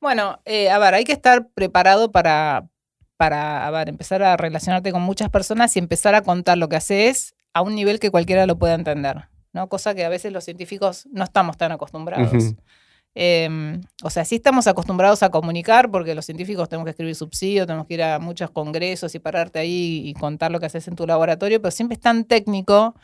[0.00, 2.68] Bueno, eh, a ver, hay que estar preparado para,
[3.16, 6.76] para a ver, empezar a relacionarte con muchas personas y empezar a contar lo que
[6.76, 9.68] haces a un nivel que cualquiera lo pueda entender, ¿no?
[9.68, 12.32] Cosa que a veces los científicos no estamos tan acostumbrados.
[12.32, 12.56] Ujú.
[13.18, 17.66] Eh, o sea, sí estamos acostumbrados a comunicar porque los científicos tenemos que escribir subsidio,
[17.66, 20.96] tenemos que ir a muchos congresos y pararte ahí y contar lo que haces en
[20.96, 22.94] tu laboratorio, pero siempre es tan técnico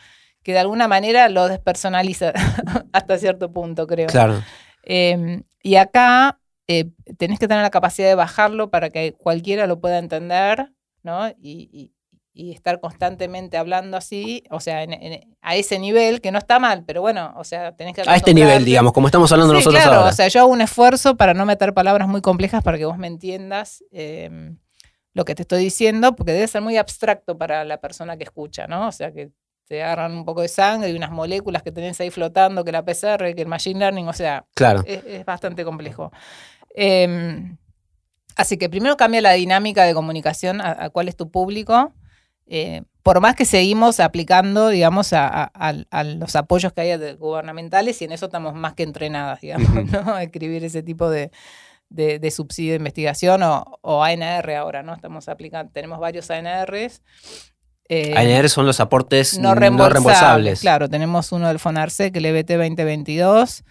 [0.43, 2.33] que de alguna manera lo despersonaliza
[2.93, 4.09] hasta cierto punto, creo.
[4.09, 4.43] Claro.
[4.85, 9.81] Eh, y acá eh, tenés que tener la capacidad de bajarlo para que cualquiera lo
[9.81, 10.71] pueda entender,
[11.03, 11.29] ¿no?
[11.41, 11.92] Y, y-
[12.35, 16.59] y estar constantemente hablando así, o sea, en- en- a ese nivel, que no está
[16.59, 19.59] mal, pero bueno, o sea, tenés que A este nivel, digamos, como estamos hablando Sí,
[19.59, 20.11] nosotros claro, ahora.
[20.11, 22.97] o sea, yo hago un esfuerzo para no meter palabras muy complejas para que vos
[22.97, 24.55] me entiendas eh,
[25.13, 28.67] lo que te estoy diciendo, porque debe ser muy abstracto para la persona que escucha,
[28.67, 28.89] ¿no?
[28.89, 29.31] O sea, que
[29.69, 32.83] te agarran un poco de sangre y unas moléculas que tenés ahí flotando, que la
[32.83, 34.83] PCR, que el machine learning, o sea, claro.
[34.87, 36.11] es, es bastante complejo.
[36.75, 37.55] Eh,
[38.37, 41.93] así que primero cambia la dinámica de comunicación a, a cuál es tu público.
[42.47, 46.99] Eh, por más que seguimos aplicando, digamos, a, a- a- a los apoyos que hay
[46.99, 49.69] de- gubernamentales y en eso estamos más que entrenadas, digamos.
[49.91, 50.15] ¿no?
[50.15, 51.31] A escribir ese tipo de,
[51.89, 54.95] de- de subsidio de investigación o, o ANR ahora, ¿no?
[54.95, 57.03] Estamos aplicando, tenemos varios ANRs.
[57.89, 60.61] eh, ANR son los aportes no reembolsables.
[60.61, 63.65] Claro, tenemos uno del FONARSEC, el EBT 2022,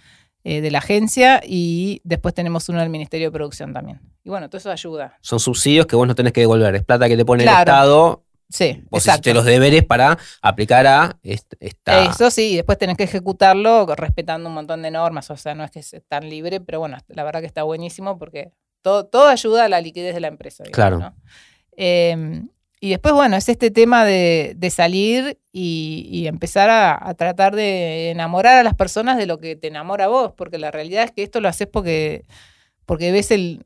[0.43, 4.01] eh, de la agencia, y después tenemos uno del Ministerio de Producción también.
[4.23, 5.17] Y bueno, todo eso ayuda.
[5.21, 6.75] Son subsidios que vos no tenés que devolver.
[6.75, 7.49] Es plata que te pone el.
[7.49, 8.23] Estado.
[8.51, 9.29] Sí, Vos exacto.
[9.29, 12.03] hiciste los deberes para aplicar a est- esta.
[12.05, 15.63] Eso sí, y después tenés que ejecutarlo respetando un montón de normas, o sea, no
[15.63, 19.27] es que sea tan libre, pero bueno, la verdad que está buenísimo porque todo, todo
[19.27, 20.63] ayuda a la liquidez de la empresa.
[20.63, 20.99] digamos, Claro.
[20.99, 21.15] ¿no?
[21.77, 22.41] Eh,
[22.83, 27.55] y después, bueno, es este tema de, de salir y, y empezar a, a tratar
[27.55, 31.03] de enamorar a las personas de lo que te enamora a vos, porque la realidad
[31.03, 32.25] es que esto lo haces porque,
[32.85, 33.63] porque ves el...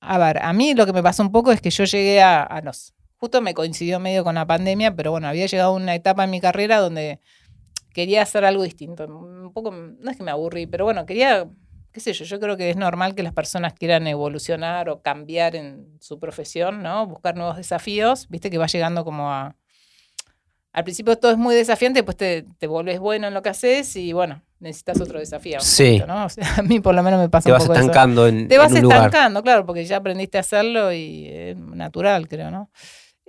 [0.00, 2.42] A ver, a mí lo que me pasó un poco es que yo llegué a,
[2.42, 2.94] a los...
[3.22, 6.30] Justo me coincidió medio con la pandemia, pero bueno, había llegado a una etapa en
[6.30, 7.20] mi carrera donde
[7.94, 9.06] quería hacer algo distinto.
[9.06, 11.46] Un poco, no es que me aburrí, pero bueno, quería,
[11.92, 15.54] qué sé yo, yo creo que es normal que las personas quieran evolucionar o cambiar
[15.54, 17.06] en su profesión, ¿no?
[17.06, 19.54] Buscar nuevos desafíos, viste que va llegando como a...
[20.72, 23.94] Al principio todo es muy desafiante, después te, te volvés bueno en lo que haces
[23.94, 25.60] y bueno, necesitas otro desafío.
[25.60, 26.00] Sí.
[26.00, 26.24] poquito, ¿no?
[26.24, 27.82] O sea, a mí por lo menos me pasa te un vas poco eso.
[27.82, 29.06] estancando en, Te vas en un lugar.
[29.06, 32.68] estancando, claro, porque ya aprendiste a hacerlo y es natural, creo, ¿no?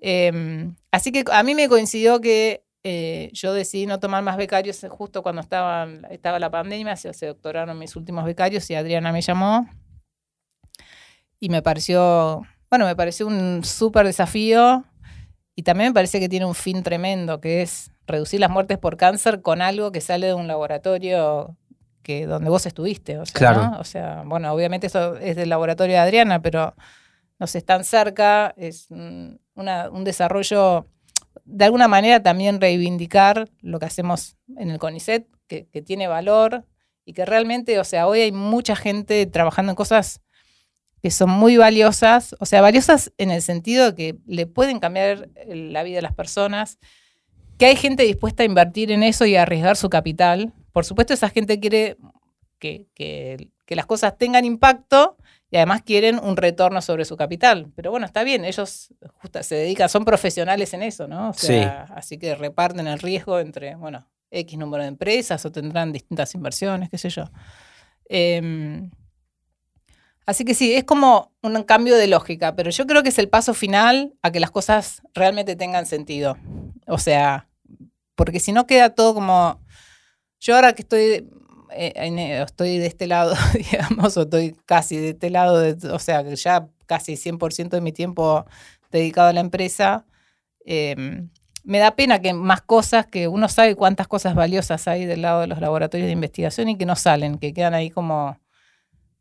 [0.05, 4.85] Eh, así que a mí me coincidió que eh, yo decidí no tomar más becarios
[4.89, 9.21] justo cuando estaba, estaba la pandemia, se, se doctoraron mis últimos becarios y Adriana me
[9.21, 9.65] llamó
[11.39, 14.83] y me pareció, bueno, me pareció un súper desafío
[15.55, 18.97] y también me parece que tiene un fin tremendo, que es reducir las muertes por
[18.97, 21.55] cáncer con algo que sale de un laboratorio
[22.01, 23.17] que donde vos estuviste.
[23.19, 23.69] O sea, Claro.
[23.69, 23.79] ¿no?
[23.79, 26.75] O sea, bueno, obviamente eso es del laboratorio de Adriana, pero
[27.39, 28.87] no sé, tan cerca, es
[29.55, 30.87] una- un desarrollo,
[31.45, 36.65] de alguna manera también reivindicar lo que hacemos en el CONICET, que, tiene valor
[37.05, 40.21] y que realmente, o sea, hoy hay mucha gente trabajando en cosas
[41.01, 45.29] que son muy valiosas, o sea, valiosas en el sentido de que le pueden cambiar
[45.45, 46.79] la vida de las personas,
[47.57, 50.53] que hay gente dispuesta a invertir en eso y a arriesgar su capital.
[50.71, 51.97] Por supuesto, esa gente quiere
[52.57, 55.17] que- que las cosas tengan impacto
[55.53, 57.71] y además quieren un retorno sobre su capital.
[57.75, 61.29] Pero bueno, está bien, ellos justa- se dedican, son profesionales en eso, ¿no?
[61.29, 65.91] O sea, así que reparten el riesgo entre, bueno, X número de empresas o tendrán
[65.91, 67.25] distintas inversiones, qué sé yo.
[68.09, 68.89] Em,
[70.25, 73.29] así que sí, es como un cambio de lógica, pero yo creo que es el
[73.29, 76.35] paso final a que las cosas realmente tengan sentido.
[76.87, 77.47] O sea,
[78.15, 79.61] porque si no queda todo como...
[80.39, 81.29] Yo ahora que estoy,
[81.75, 85.99] en- eh, estoy de este lado, digamos, o estoy casi de este lado, de- o
[85.99, 88.45] sea, que ya casi 100% de mi tiempo
[88.91, 90.05] dedicado a la empresa,
[90.65, 91.25] eh,
[91.63, 95.41] me da pena que más cosas, que uno sabe cuántas cosas valiosas hay del lado
[95.41, 98.37] de los laboratorios de investigación y que no salen, que quedan ahí como,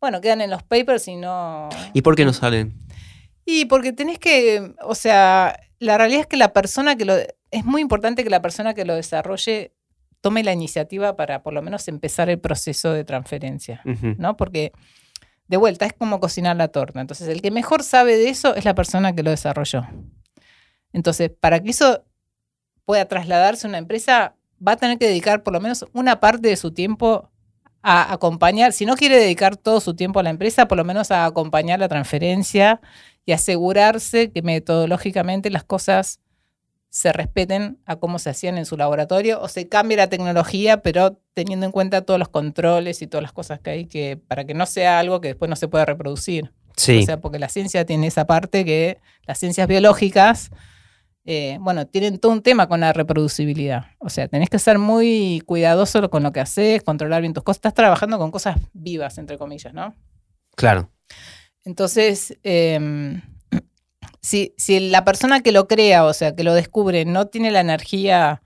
[0.01, 1.69] bueno, quedan en los papers y no...
[1.93, 2.75] ¿Y por qué no salen?
[3.45, 7.65] Y porque tenés que, o sea, la realidad es que la persona que lo, es
[7.65, 9.73] muy importante que la persona que lo desarrolle
[10.23, 13.83] tome la iniciativa para por lo menos empezar el proceso de transferencia.
[14.17, 14.39] ¿no?
[14.39, 14.73] Porque
[15.49, 17.03] de vuelta es como cocinar la torta.
[17.03, 19.87] Entonces, el que mejor sabe de eso es la persona que lo desarrolló.
[20.95, 22.05] Entonces, para que eso
[22.87, 26.49] pueda trasladarse a una empresa, va a tener que dedicar por lo menos una parte
[26.49, 27.31] de su tiempo
[27.83, 31.11] a acompañar, si no quiere dedicar todo su tiempo a la empresa, por lo menos
[31.11, 32.81] a acompañar la transferencia
[33.27, 36.21] y asegurarse que metodológicamente las cosas
[36.93, 41.19] se respeten a cómo se hacían en su laboratorio o se cambie la tecnología, pero
[41.33, 44.53] teniendo en cuenta todos los controles y todas las cosas que hay que para que
[44.53, 46.53] no sea algo que después no se pueda reproducir.
[46.77, 46.99] Sí.
[46.99, 50.51] O sea, porque la ciencia tiene esa parte que las ciencias biológicas,
[51.25, 53.87] eh, bueno, tienen todo un tema con la reproducibilidad.
[53.99, 57.57] O sea, tenés que ser muy cuidadoso con lo que haces, controlar bien tus cosas.
[57.57, 59.95] Estás trabajando con cosas vivas, entre comillas, ¿no?
[60.57, 60.91] claro.
[61.65, 63.23] Entonces, eh,
[64.23, 67.61] si, si la persona que lo crea, o sea, que lo descubre, no tiene la
[67.61, 68.43] energía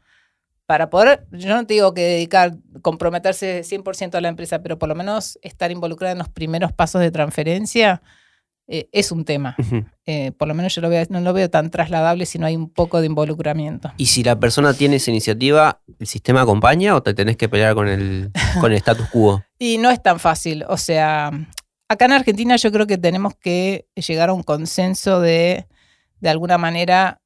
[0.65, 4.89] para poder, yo no te digo que dedicar, comprometerse 100% a la empresa, pero por
[4.89, 8.03] lo menos estar involucrada en los primeros pasos de transferencia,
[8.69, 9.55] eh, es un tema.
[10.07, 12.57] Eh, por lo menos yo lo veo, no lo veo tan trasladable si no hay
[12.57, 13.93] un poco de involucramiento.
[13.97, 17.75] Y si la persona tiene esa iniciativa, ¿el sistema acompaña o te tenés que pelear
[17.75, 19.45] con el, con el status quo?
[19.59, 20.65] Y no es tan fácil.
[20.69, 21.31] O sea,
[21.89, 25.67] acá en Argentina yo creo que tenemos que llegar a un consenso de,
[26.21, 27.21] de alguna manera,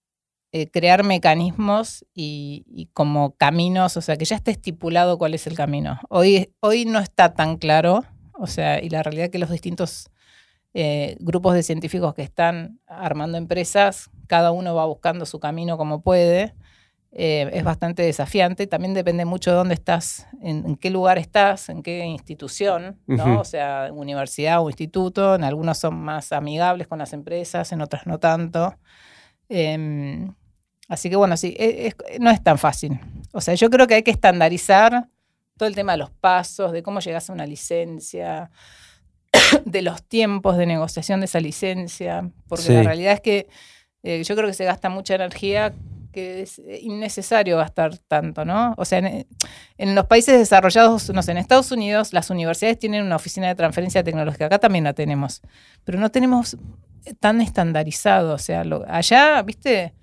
[0.52, 5.54] eh, crear mecanismos y, como caminos, o sea, que ya esté estipulado cuál es el
[5.54, 6.00] camino.
[6.08, 8.04] Hoy, hoy no está tan claro,
[8.34, 10.11] o sea, y la realidad es que los distintos
[10.74, 16.02] eh, grupos de científicos que están armando empresas, cada uno va buscando su camino como
[16.02, 16.54] puede.
[17.12, 18.66] Eh, es bastante desafiante.
[18.68, 23.40] También depende mucho de dónde estás, en, en qué lugar estás, en qué institución, ¿no?
[23.40, 25.34] O sea, universidad o instituto.
[25.34, 28.76] En algunos son más amigables con las empresas, en otras no tanto.
[29.48, 30.32] Em,
[30.88, 33.00] así que bueno, sí, e- es- no es tan fácil.
[33.32, 35.08] O sea, yo creo que hay que estandarizar
[35.56, 38.50] todo el tema de los pasos, de cómo llegas a una licencia,
[39.64, 42.72] de los tiempos de negociación de esa licencia, porque Sí.
[42.72, 43.48] la realidad es que
[44.02, 45.74] eh, yo creo que se gasta mucha energía
[46.12, 48.74] que es eh, innecesario gastar tanto, ¿no?
[48.76, 49.26] O sea, en,
[49.78, 53.54] en los países desarrollados, no sé, en Estados Unidos, las universidades tienen una oficina de
[53.54, 55.40] transferencia tecnológica, acá también la tenemos,
[55.84, 56.56] pero no tenemos
[57.20, 59.94] tan estandarizado, o sea, allá, viste,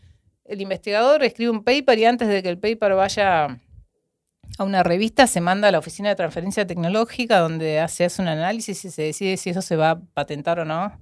[0.45, 3.59] el investigador escribe un paper y antes de que el paper vaya
[4.57, 8.29] a una revista se manda a la oficina de transferencia tecnológica donde se hace un
[8.29, 10.97] análisis y se decide si eso se va a patentar o no.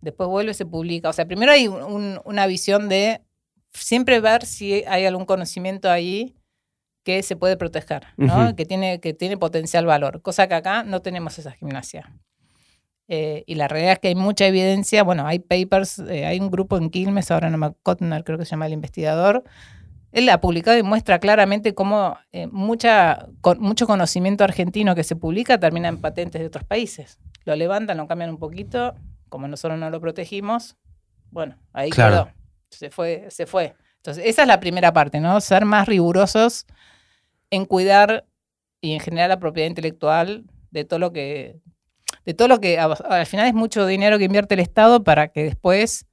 [0.00, 1.10] Después vuelve y se publica.
[1.10, 3.20] O sea, primero hay un- un- una visión de
[3.72, 6.36] siempre ver si hay algún conocimiento ahí
[7.04, 8.54] que se puede proteger, ¿no?
[8.54, 12.12] Que, tiene, que tiene potencial valor, cosa que acá no tenemos esa gimnasia.
[13.08, 16.50] Eh, y la realidad es que hay mucha evidencia, bueno, hay papers, eh, hay un
[16.50, 19.42] grupo en Quilmes, ahora no me Kotner creo que se llama el investigador,
[20.12, 25.16] él ha publicado y muestra claramente cómo eh, mucha, con, mucho conocimiento argentino que se
[25.16, 27.18] publica termina en patentes de otros países.
[27.44, 28.94] Lo levantan, lo cambian un poquito,
[29.28, 30.76] como nosotros no lo protegimos,
[31.30, 32.26] bueno, ahí Claro.
[32.26, 32.41] quedó.
[32.72, 33.74] Se fue, se fue.
[33.96, 35.40] Entonces, esa es la primera parte, ¿no?
[35.40, 36.66] Ser más rigurosos
[37.50, 38.24] en cuidar
[38.80, 41.60] y en generar la propiedad intelectual de todo lo que.
[42.24, 45.44] De todo lo que al final es mucho dinero que invierte el Estado para que
[45.44, 46.06] después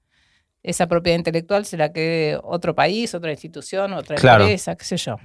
[0.64, 4.44] esa propiedad intelectual se la quede otro país, otra institución, otra Claro.
[4.44, 5.18] empresa, qué sé yo.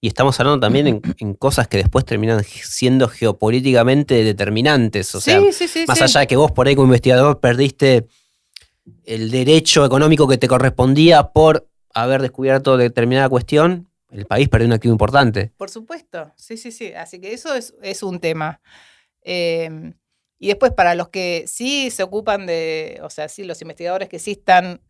[0.00, 5.14] Y estamos hablando también en, en cosas que después terminan siendo geopolíticamente determinantes.
[5.14, 5.84] O sea, sí, sí, sí.
[5.86, 8.06] más allá de que vos por ahí como investigador perdiste
[9.04, 14.72] el derecho económico que te correspondía por haber descubierto determinada cuestión, el país perdió un
[14.72, 15.52] activo importante.
[15.56, 16.92] Por supuesto, sí, sí, sí.
[16.92, 18.60] Así que eso es, es un tema.
[19.22, 19.94] Eh,
[20.38, 24.18] y después para los que sí se ocupan de, o sea, sí, los investigadores que
[24.18, 24.80] sí están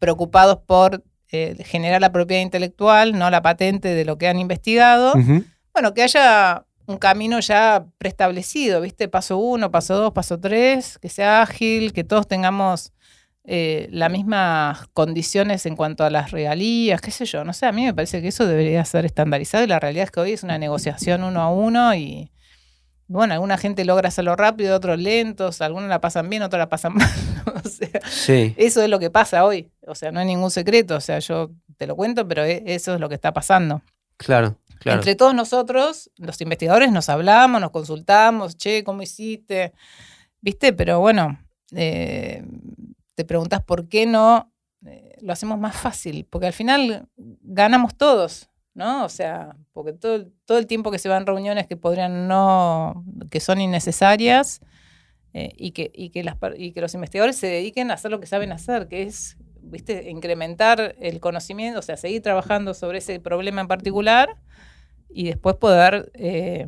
[0.00, 5.14] preocupados por eh, generar la propiedad intelectual, no la patente de lo que han investigado,
[5.72, 9.08] bueno, que haya un camino ya preestablecido, ¿viste?
[9.08, 12.92] Paso uno, paso dos, paso tres, que sea ágil, que todos tengamos
[13.46, 17.72] eh, las mismas condiciones en cuanto a las regalías, qué sé yo, no sé, a
[17.72, 20.42] mí me parece que eso debería ser estandarizado y la realidad es que hoy es
[20.42, 22.30] una negociación uno a uno y
[23.08, 26.94] bueno, alguna gente logra hacerlo rápido, otros lentos, algunos la pasan bien, otros la pasan
[26.96, 27.08] mal,
[27.64, 28.52] o sea, Sí.
[28.56, 31.50] eso es lo que pasa hoy, o sea, no hay ningún secreto, o sea, yo
[31.76, 33.80] te lo cuento, pero e- eso es lo que está pasando.
[34.16, 34.98] Claro, claro.
[34.98, 39.72] Entre todos nosotros, los investigadores, nos hablamos, nos consultamos, che, ¿cómo hiciste?
[40.40, 40.72] ¿Viste?
[40.72, 41.38] Pero bueno,
[41.76, 42.42] eh,
[43.16, 44.52] te preguntas por qué no
[44.86, 49.04] eh, lo hacemos más fácil, porque al final ganamos todos, ¿no?
[49.04, 52.28] O sea, porque todo, el- todo el tiempo que se va en reuniones que podrían
[52.28, 54.60] no, que son innecesarias,
[55.32, 58.20] eh, y, que, y, que las, y que los investigadores se dediquen a hacer lo
[58.20, 60.08] que saben hacer, que es, ¿viste?
[60.10, 64.36] Incrementar el conocimiento, o sea, seguir trabajando sobre ese problema en particular
[65.10, 66.66] y después poder eh,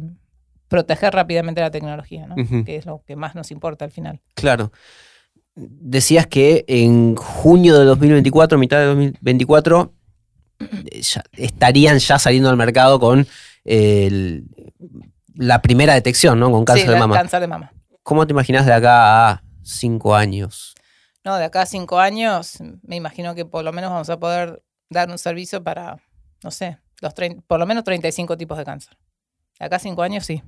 [0.68, 2.34] proteger rápidamente la tecnología, ¿no?
[2.64, 4.20] Que es lo que más nos importa al final.
[4.34, 4.70] Claro.
[5.61, 9.92] Decías que en junio de 2024, mitad de 2024,
[10.61, 13.26] eh, ya estarían ya saliendo al mercado con
[13.64, 14.44] el-
[15.34, 16.50] la primera detección, ¿no?
[16.52, 17.16] Con cáncer Sí, de mama.
[17.16, 17.72] cáncer de mama.
[18.02, 20.74] ¿Cómo te imaginas de acá a cinco años?
[21.24, 24.62] No, de acá a cinco años, me imagino que por lo menos vamos a poder
[24.90, 25.98] dar un servicio para,
[26.42, 27.12] no sé, los
[27.46, 28.96] por lo menos 35 tipos de cáncer.
[29.59, 30.42] De acá a cinco años, sí.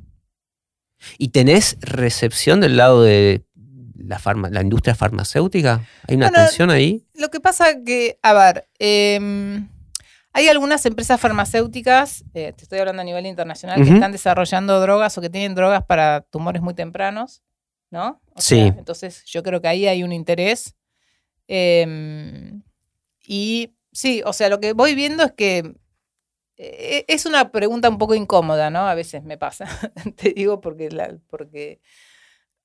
[1.18, 3.44] ¿Y tenés recepción del lado de
[4.06, 5.84] la, farma- la industria farmacéutica?
[6.08, 7.04] ¿Hay una Bueno, tensión ahí?
[7.14, 9.68] Lo que pasa que, a ver, em,
[10.32, 15.16] hay algunas empresas farmacéuticas, eh, te estoy hablando a nivel internacional, que están desarrollando drogas
[15.18, 17.42] o que tienen drogas para tumores muy tempranos,
[17.90, 18.20] ¿no?
[18.34, 18.56] O Sí.
[18.56, 20.74] sea, entonces yo creo que ahí hay un interés.
[21.48, 22.62] Em,
[23.26, 25.74] y sí, o sea, lo que voy viendo es que
[26.62, 28.86] eh, es una pregunta un poco incómoda, ¿no?
[28.86, 29.64] A veces me pasa,
[30.16, 31.80] te digo porque, la- porque,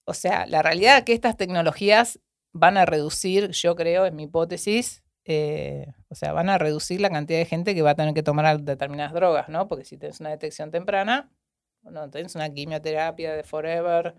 [0.05, 2.19] o sea, la realidad es que estas tecnologías
[2.51, 7.09] van a reducir, yo creo, en mi hipótesis, eh, o sea, van a reducir la
[7.09, 9.67] cantidad de gente que va a tener que tomar determinadas drogas, ¿no?
[9.67, 11.31] Porque si tienes una detección temprana,
[11.81, 14.15] no tenés una quimioterapia de forever,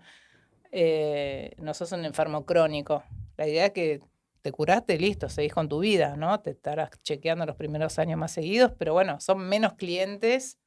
[0.71, 3.03] eh, no sos un enfermo crónico.
[3.37, 4.01] La idea es que
[4.41, 6.39] te curaste, listo, seguís con tu vida, ¿no?
[6.41, 10.59] Te estarás chequeando los primeros años más seguidos, pero bueno, son menos clientes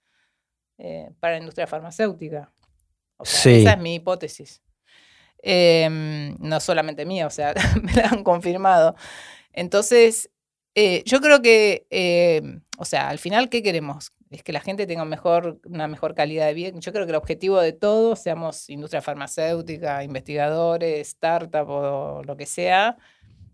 [0.79, 2.53] eh, para la industria farmacéutica.
[3.19, 3.61] O sea, Sí.
[3.61, 4.63] Esa es mi hipótesis.
[5.43, 8.95] Em, no solamente mía, o sea, me la han confirmado.
[9.53, 10.31] Entonces,
[10.75, 12.43] eh, yo creo que, eh,
[12.79, 14.13] o sea, al final, ¿qué queremos?
[14.31, 16.71] Es que la gente tenga mejor, una mejor calidad de vida.
[16.79, 22.47] Yo creo que el objetivo de todos, seamos industria farmacéutica, investigadores, startup o lo que
[22.47, 22.97] sea,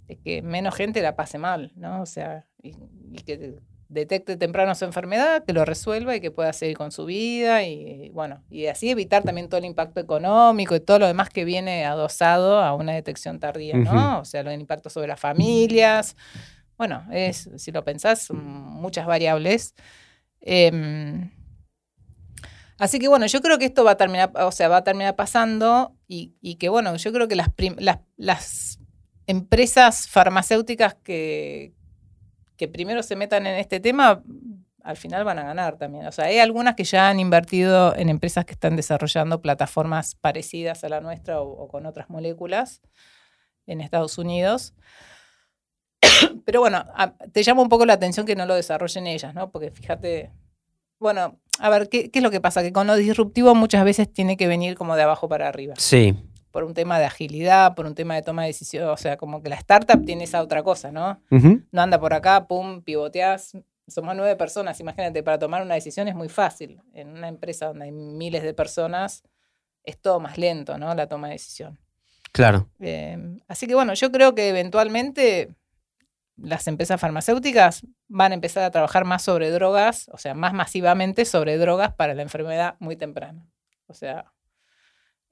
[0.08, 2.02] es que menos gente la pase mal, ¿no?
[2.02, 2.72] O sea, y
[3.24, 3.58] que
[3.88, 8.10] detecte temprano su enfermedad, que lo resuelva y que pueda seguir con su vida y
[8.10, 11.84] bueno, y así evitar también todo el impacto económico y todo lo demás que viene
[11.84, 14.20] adosado a una detección tardía, ¿no?
[14.20, 16.16] O sea, el impacto sobre las familias.
[16.76, 19.74] Bueno, es, si lo pensás, muchas variables.
[20.40, 21.30] Em,
[22.78, 25.16] así que bueno, yo creo que esto va a terminar, o sea, va a terminar
[25.16, 28.78] pasando y, y que bueno, yo creo que las, las, las
[29.26, 31.72] empresas farmacéuticas que,
[32.56, 34.22] que primero se metan en este tema,
[34.82, 36.06] al final van a ganar también.
[36.06, 40.84] O sea, hay algunas que ya han invertido en empresas que están desarrollando plataformas parecidas
[40.84, 42.82] a la nuestra o, con otras moléculas
[43.66, 44.74] en Estados Unidos.
[46.44, 46.84] Pero bueno,
[47.32, 49.50] te llama un poco la atención que no lo desarrollen ellas, ¿no?
[49.50, 50.30] Porque fíjate,
[51.00, 52.62] bueno, a ver, ¿qué, qué es lo que pasa?
[52.62, 56.14] Que con lo disruptivo muchas veces tiene que venir como de abajo para arriba Sí.
[56.56, 59.42] Por un tema de agilidad, por un tema de toma de decisión, o sea, como
[59.42, 61.20] que la startup tiene esa otra cosa, ¿no?
[61.70, 63.58] No anda por acá, pum, pivoteás.
[63.86, 66.80] Somos nueve personas, imagínate, para tomar una decisión es muy fácil.
[66.94, 69.22] En una empresa donde hay miles de personas,
[69.84, 70.94] es todo más lento, ¿no?
[70.94, 71.78] La toma de decisión.
[72.32, 72.70] Claro.
[72.80, 75.54] Eh, así que bueno, yo creo que eventualmente
[76.38, 81.26] las empresas farmacéuticas van a empezar a trabajar más sobre drogas, o sea, más masivamente
[81.26, 83.46] sobre drogas para la enfermedad muy temprana.
[83.88, 84.32] O sea,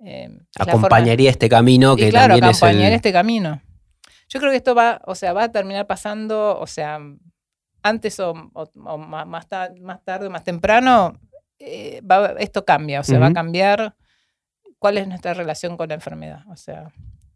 [0.05, 2.81] eh, forma- Acompañaría este camino que y claro, también es el...
[2.93, 3.61] este camino.
[4.29, 6.99] Yo creo que esto va, o sea, va a terminar pasando, o sea,
[7.83, 11.19] antes o, o- o ma- más, ta- más tarde o más temprano,
[11.59, 13.95] eh, va- esto cambia, o sea, va a cambiar
[14.79, 16.43] cuál es nuestra relación con la enfermedad.
[16.51, 16.93] O sea,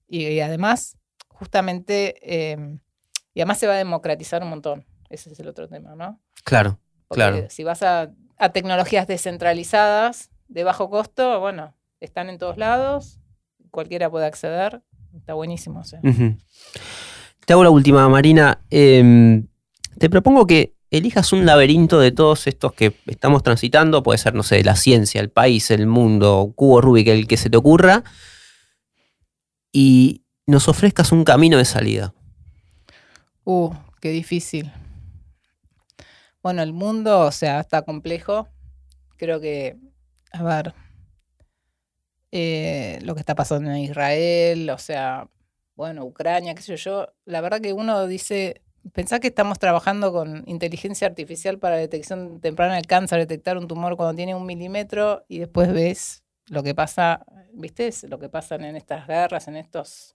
[0.09, 0.97] y, y además,
[1.29, 2.79] justamente, eh,
[3.35, 4.85] y además se va a democratizar un montón.
[5.09, 6.21] Ese es el otro tema, ¿no?
[6.45, 7.47] Claro, Porque claro.
[7.51, 13.21] si vas a, a tecnologías descentralizadas de bajo costo, bueno, están en todos lados,
[13.71, 14.83] cualquiera puede acceder,
[15.17, 15.81] está buenísimo.
[15.81, 16.01] o sea.
[16.03, 16.37] Ujú.
[17.47, 18.63] Te hago la última, Marina.
[18.71, 19.47] Em,
[19.99, 24.03] te propongo que elijas un laberinto de todos estos que estamos transitando.
[24.03, 27.51] Puede ser, no sé, la ciencia, el país, el mundo, cubo Rubik, el que se
[27.51, 28.05] te ocurra.
[29.73, 32.15] Y nos ofrezcas un camino de salida.
[33.45, 34.73] Uh, qué difícil.
[36.43, 38.49] Bueno, el mundo, o sea, está complejo.
[39.17, 39.77] Creo que,
[40.33, 40.75] a ver,
[42.31, 45.29] eh, lo que está pasando en Israel, o sea,
[45.75, 47.09] bueno, Ucrania, qué sé yo.
[47.25, 48.63] La verdad que uno dice,
[48.93, 53.97] pensá que estamos trabajando con inteligencia artificial para detección temprana del cáncer, detectar un tumor
[53.97, 57.91] cuando tiene un milímetro y después ves lo que pasa, ¿viste?
[58.09, 60.15] Lo que pasa en estas guerras, en estos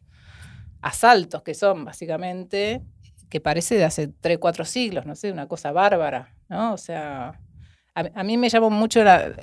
[0.82, 2.82] asaltos que son básicamente,
[3.30, 6.74] que parece de hace 3, 4 siglos, no sé, una cosa bárbara, ¿no?
[6.74, 7.40] O sea,
[7.96, 9.34] a, a mí me llama mucho, la,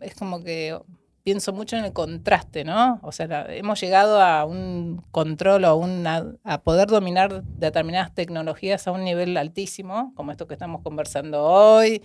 [0.00, 0.76] es como que
[1.24, 2.98] pienso mucho en el contraste, ¿no?
[3.02, 8.86] O sea, la- hemos llegado a un control o una, a poder dominar determinadas tecnologías
[8.86, 12.02] a un nivel altísimo, como esto que estamos conversando hoy,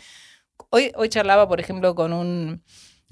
[0.70, 2.64] hoy, hoy charlaba, por ejemplo, con un,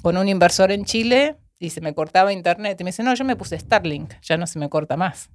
[0.02, 2.80] con un inversor en Chile y se me cortaba internet.
[2.80, 5.30] Y me dice, no, yo me puse Starlink, ya no se me corta más.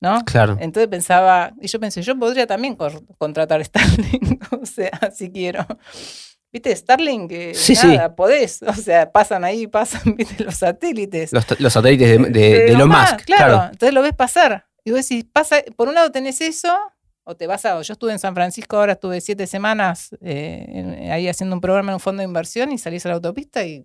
[0.00, 0.22] ¿No?
[0.26, 0.58] Claro.
[0.60, 2.76] Entonces pensaba, y yo pensé, yo podría también
[3.16, 5.66] contratar Starlink, o sea, si quiero.
[6.54, 6.74] ¿Viste?
[6.76, 10.44] Starlink, eh, Sí, nada, podés, o sea, pasan ahí, pasan, ¿viste?
[10.44, 11.32] Los satélites.
[11.32, 13.24] Los, los satélites de, de, Elon más, Musk.
[13.26, 13.64] Claro, Claro.
[13.72, 14.66] entonces lo ves pasar.
[14.84, 16.78] Y vos decís, pasa, por un lado tenés eso,
[17.24, 17.82] o te vas a.
[17.82, 21.90] Yo estuve en San Francisco, ahora estuve siete semanas eh, en- ahí haciendo un programa
[21.90, 23.84] en un fondo de inversión y salís a la autopista y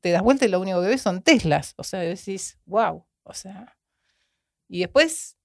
[0.00, 1.74] te das vuelta y lo único que ves son Teslas.
[1.78, 3.04] O sea, decís, wow.
[3.24, 3.76] O sea.
[4.68, 5.36] Y después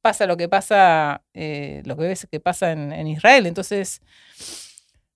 [0.00, 3.46] pasa lo que pasa, eh, lo que ves que pasa en, en Israel.
[3.46, 4.00] Entonces,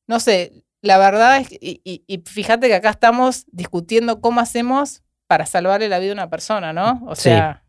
[0.06, 0.52] no sé,
[0.82, 5.44] la verdad es que, y, y- y fíjate que acá estamos discutiendo cómo hacemos para
[5.46, 7.02] salvarle la vida a una persona, ¿no?
[7.06, 7.22] O Sí.
[7.24, 7.62] sea,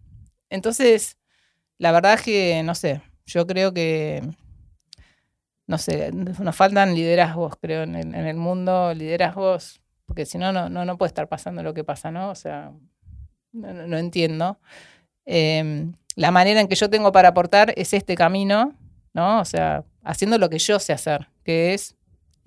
[0.50, 1.18] entonces,
[1.78, 4.22] la verdad es que, no sé, yo creo que,
[5.68, 10.52] no sé, nos faltan liderazgos, creo, en el, en el mundo, liderazgos, porque si no,
[10.52, 12.30] no, no, no puede estar pasando lo que pasa, ¿no?
[12.32, 12.72] O sea,
[13.52, 14.60] no, no- no entiendo.
[15.26, 18.74] Em, la manera en que yo tengo para aportar es este camino,
[19.14, 19.40] ¿no?
[19.42, 21.96] O sea, haciendo lo que yo sé hacer, que es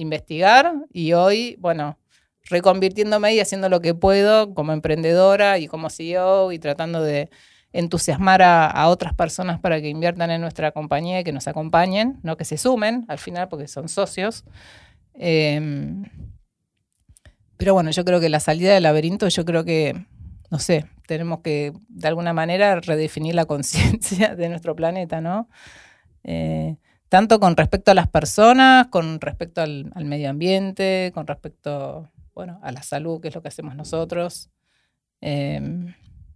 [0.02, 1.98] investigar y hoy, bueno,
[2.44, 7.30] reconvirtiéndome y haciendo lo que puedo como emprendedora y como CEO y tratando de
[7.72, 12.36] entusiasmar a, otras personas para que inviertan en nuestra compañía y que nos acompañen, no
[12.36, 14.44] que se sumen al final porque son socios.
[15.14, 16.04] Em,
[17.56, 20.04] pero bueno, yo creo que la salida del laberinto, yo creo que,
[20.50, 25.48] no sé, tenemos que de alguna manera redefinir la conciencia de nuestro planeta, ¿no?
[26.24, 26.76] Eh,
[27.12, 32.58] tanto con respecto a las personas, con respecto al, al medio ambiente, con respecto, bueno,
[32.62, 34.48] a la salud, que es lo que hacemos nosotros.
[35.20, 35.94] Em,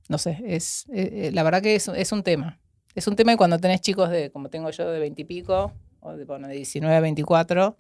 [0.09, 2.61] no sé, es, eh, eh, la verdad que es, es un tema.
[2.95, 5.73] Es un tema y cuando tenés chicos de, como tengo yo, de 20 y pico,
[6.01, 7.77] o de, bueno, de 19 a 24,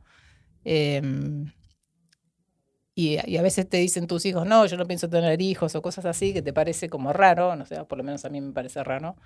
[0.64, 1.52] em,
[2.94, 5.82] y, y a veces te dicen tus hijos, no, yo no pienso tener hijos o
[5.82, 8.52] cosas así, que te parece como raro, no sé, por lo menos a mí me
[8.52, 9.16] parece raro.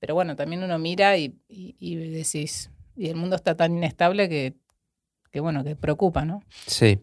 [0.00, 4.28] Pero bueno, también uno mira y, y- y decís, y el mundo está tan inestable
[4.28, 4.54] que,
[5.30, 6.42] que bueno, que preocupa, ¿no?
[6.66, 6.98] Sí.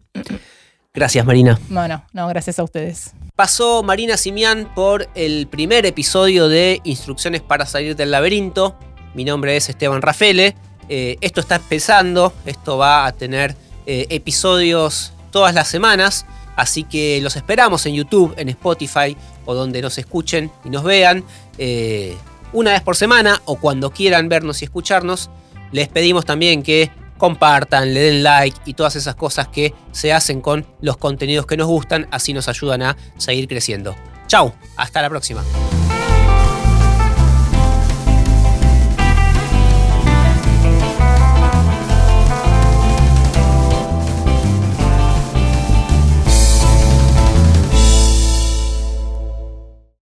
[0.92, 1.58] Gracias, Marina.
[1.68, 3.14] Bueno, no, gracias a ustedes.
[3.34, 8.76] Pasó Marina Simián por el primer episodio de Instrucciones para salir del laberinto.
[9.14, 10.54] Mi nombre es Esteban Rafele.
[10.88, 16.26] Eh, esto está empezando, esto va a tener eh, episodios todas las semanas,
[16.56, 19.16] así que los esperamos en YouTube, en Spotify
[19.46, 21.24] o donde nos escuchen y nos vean.
[21.58, 22.16] eh,
[22.52, 25.28] una vez por semana o cuando quieran vernos y escucharnos.
[25.74, 30.40] Les pedimos también que compartan, le den like y todas esas cosas que se hacen
[30.40, 33.96] con los contenidos que nos gustan, así nos ayudan a seguir creciendo.
[34.28, 35.42] Chau, hasta la próxima.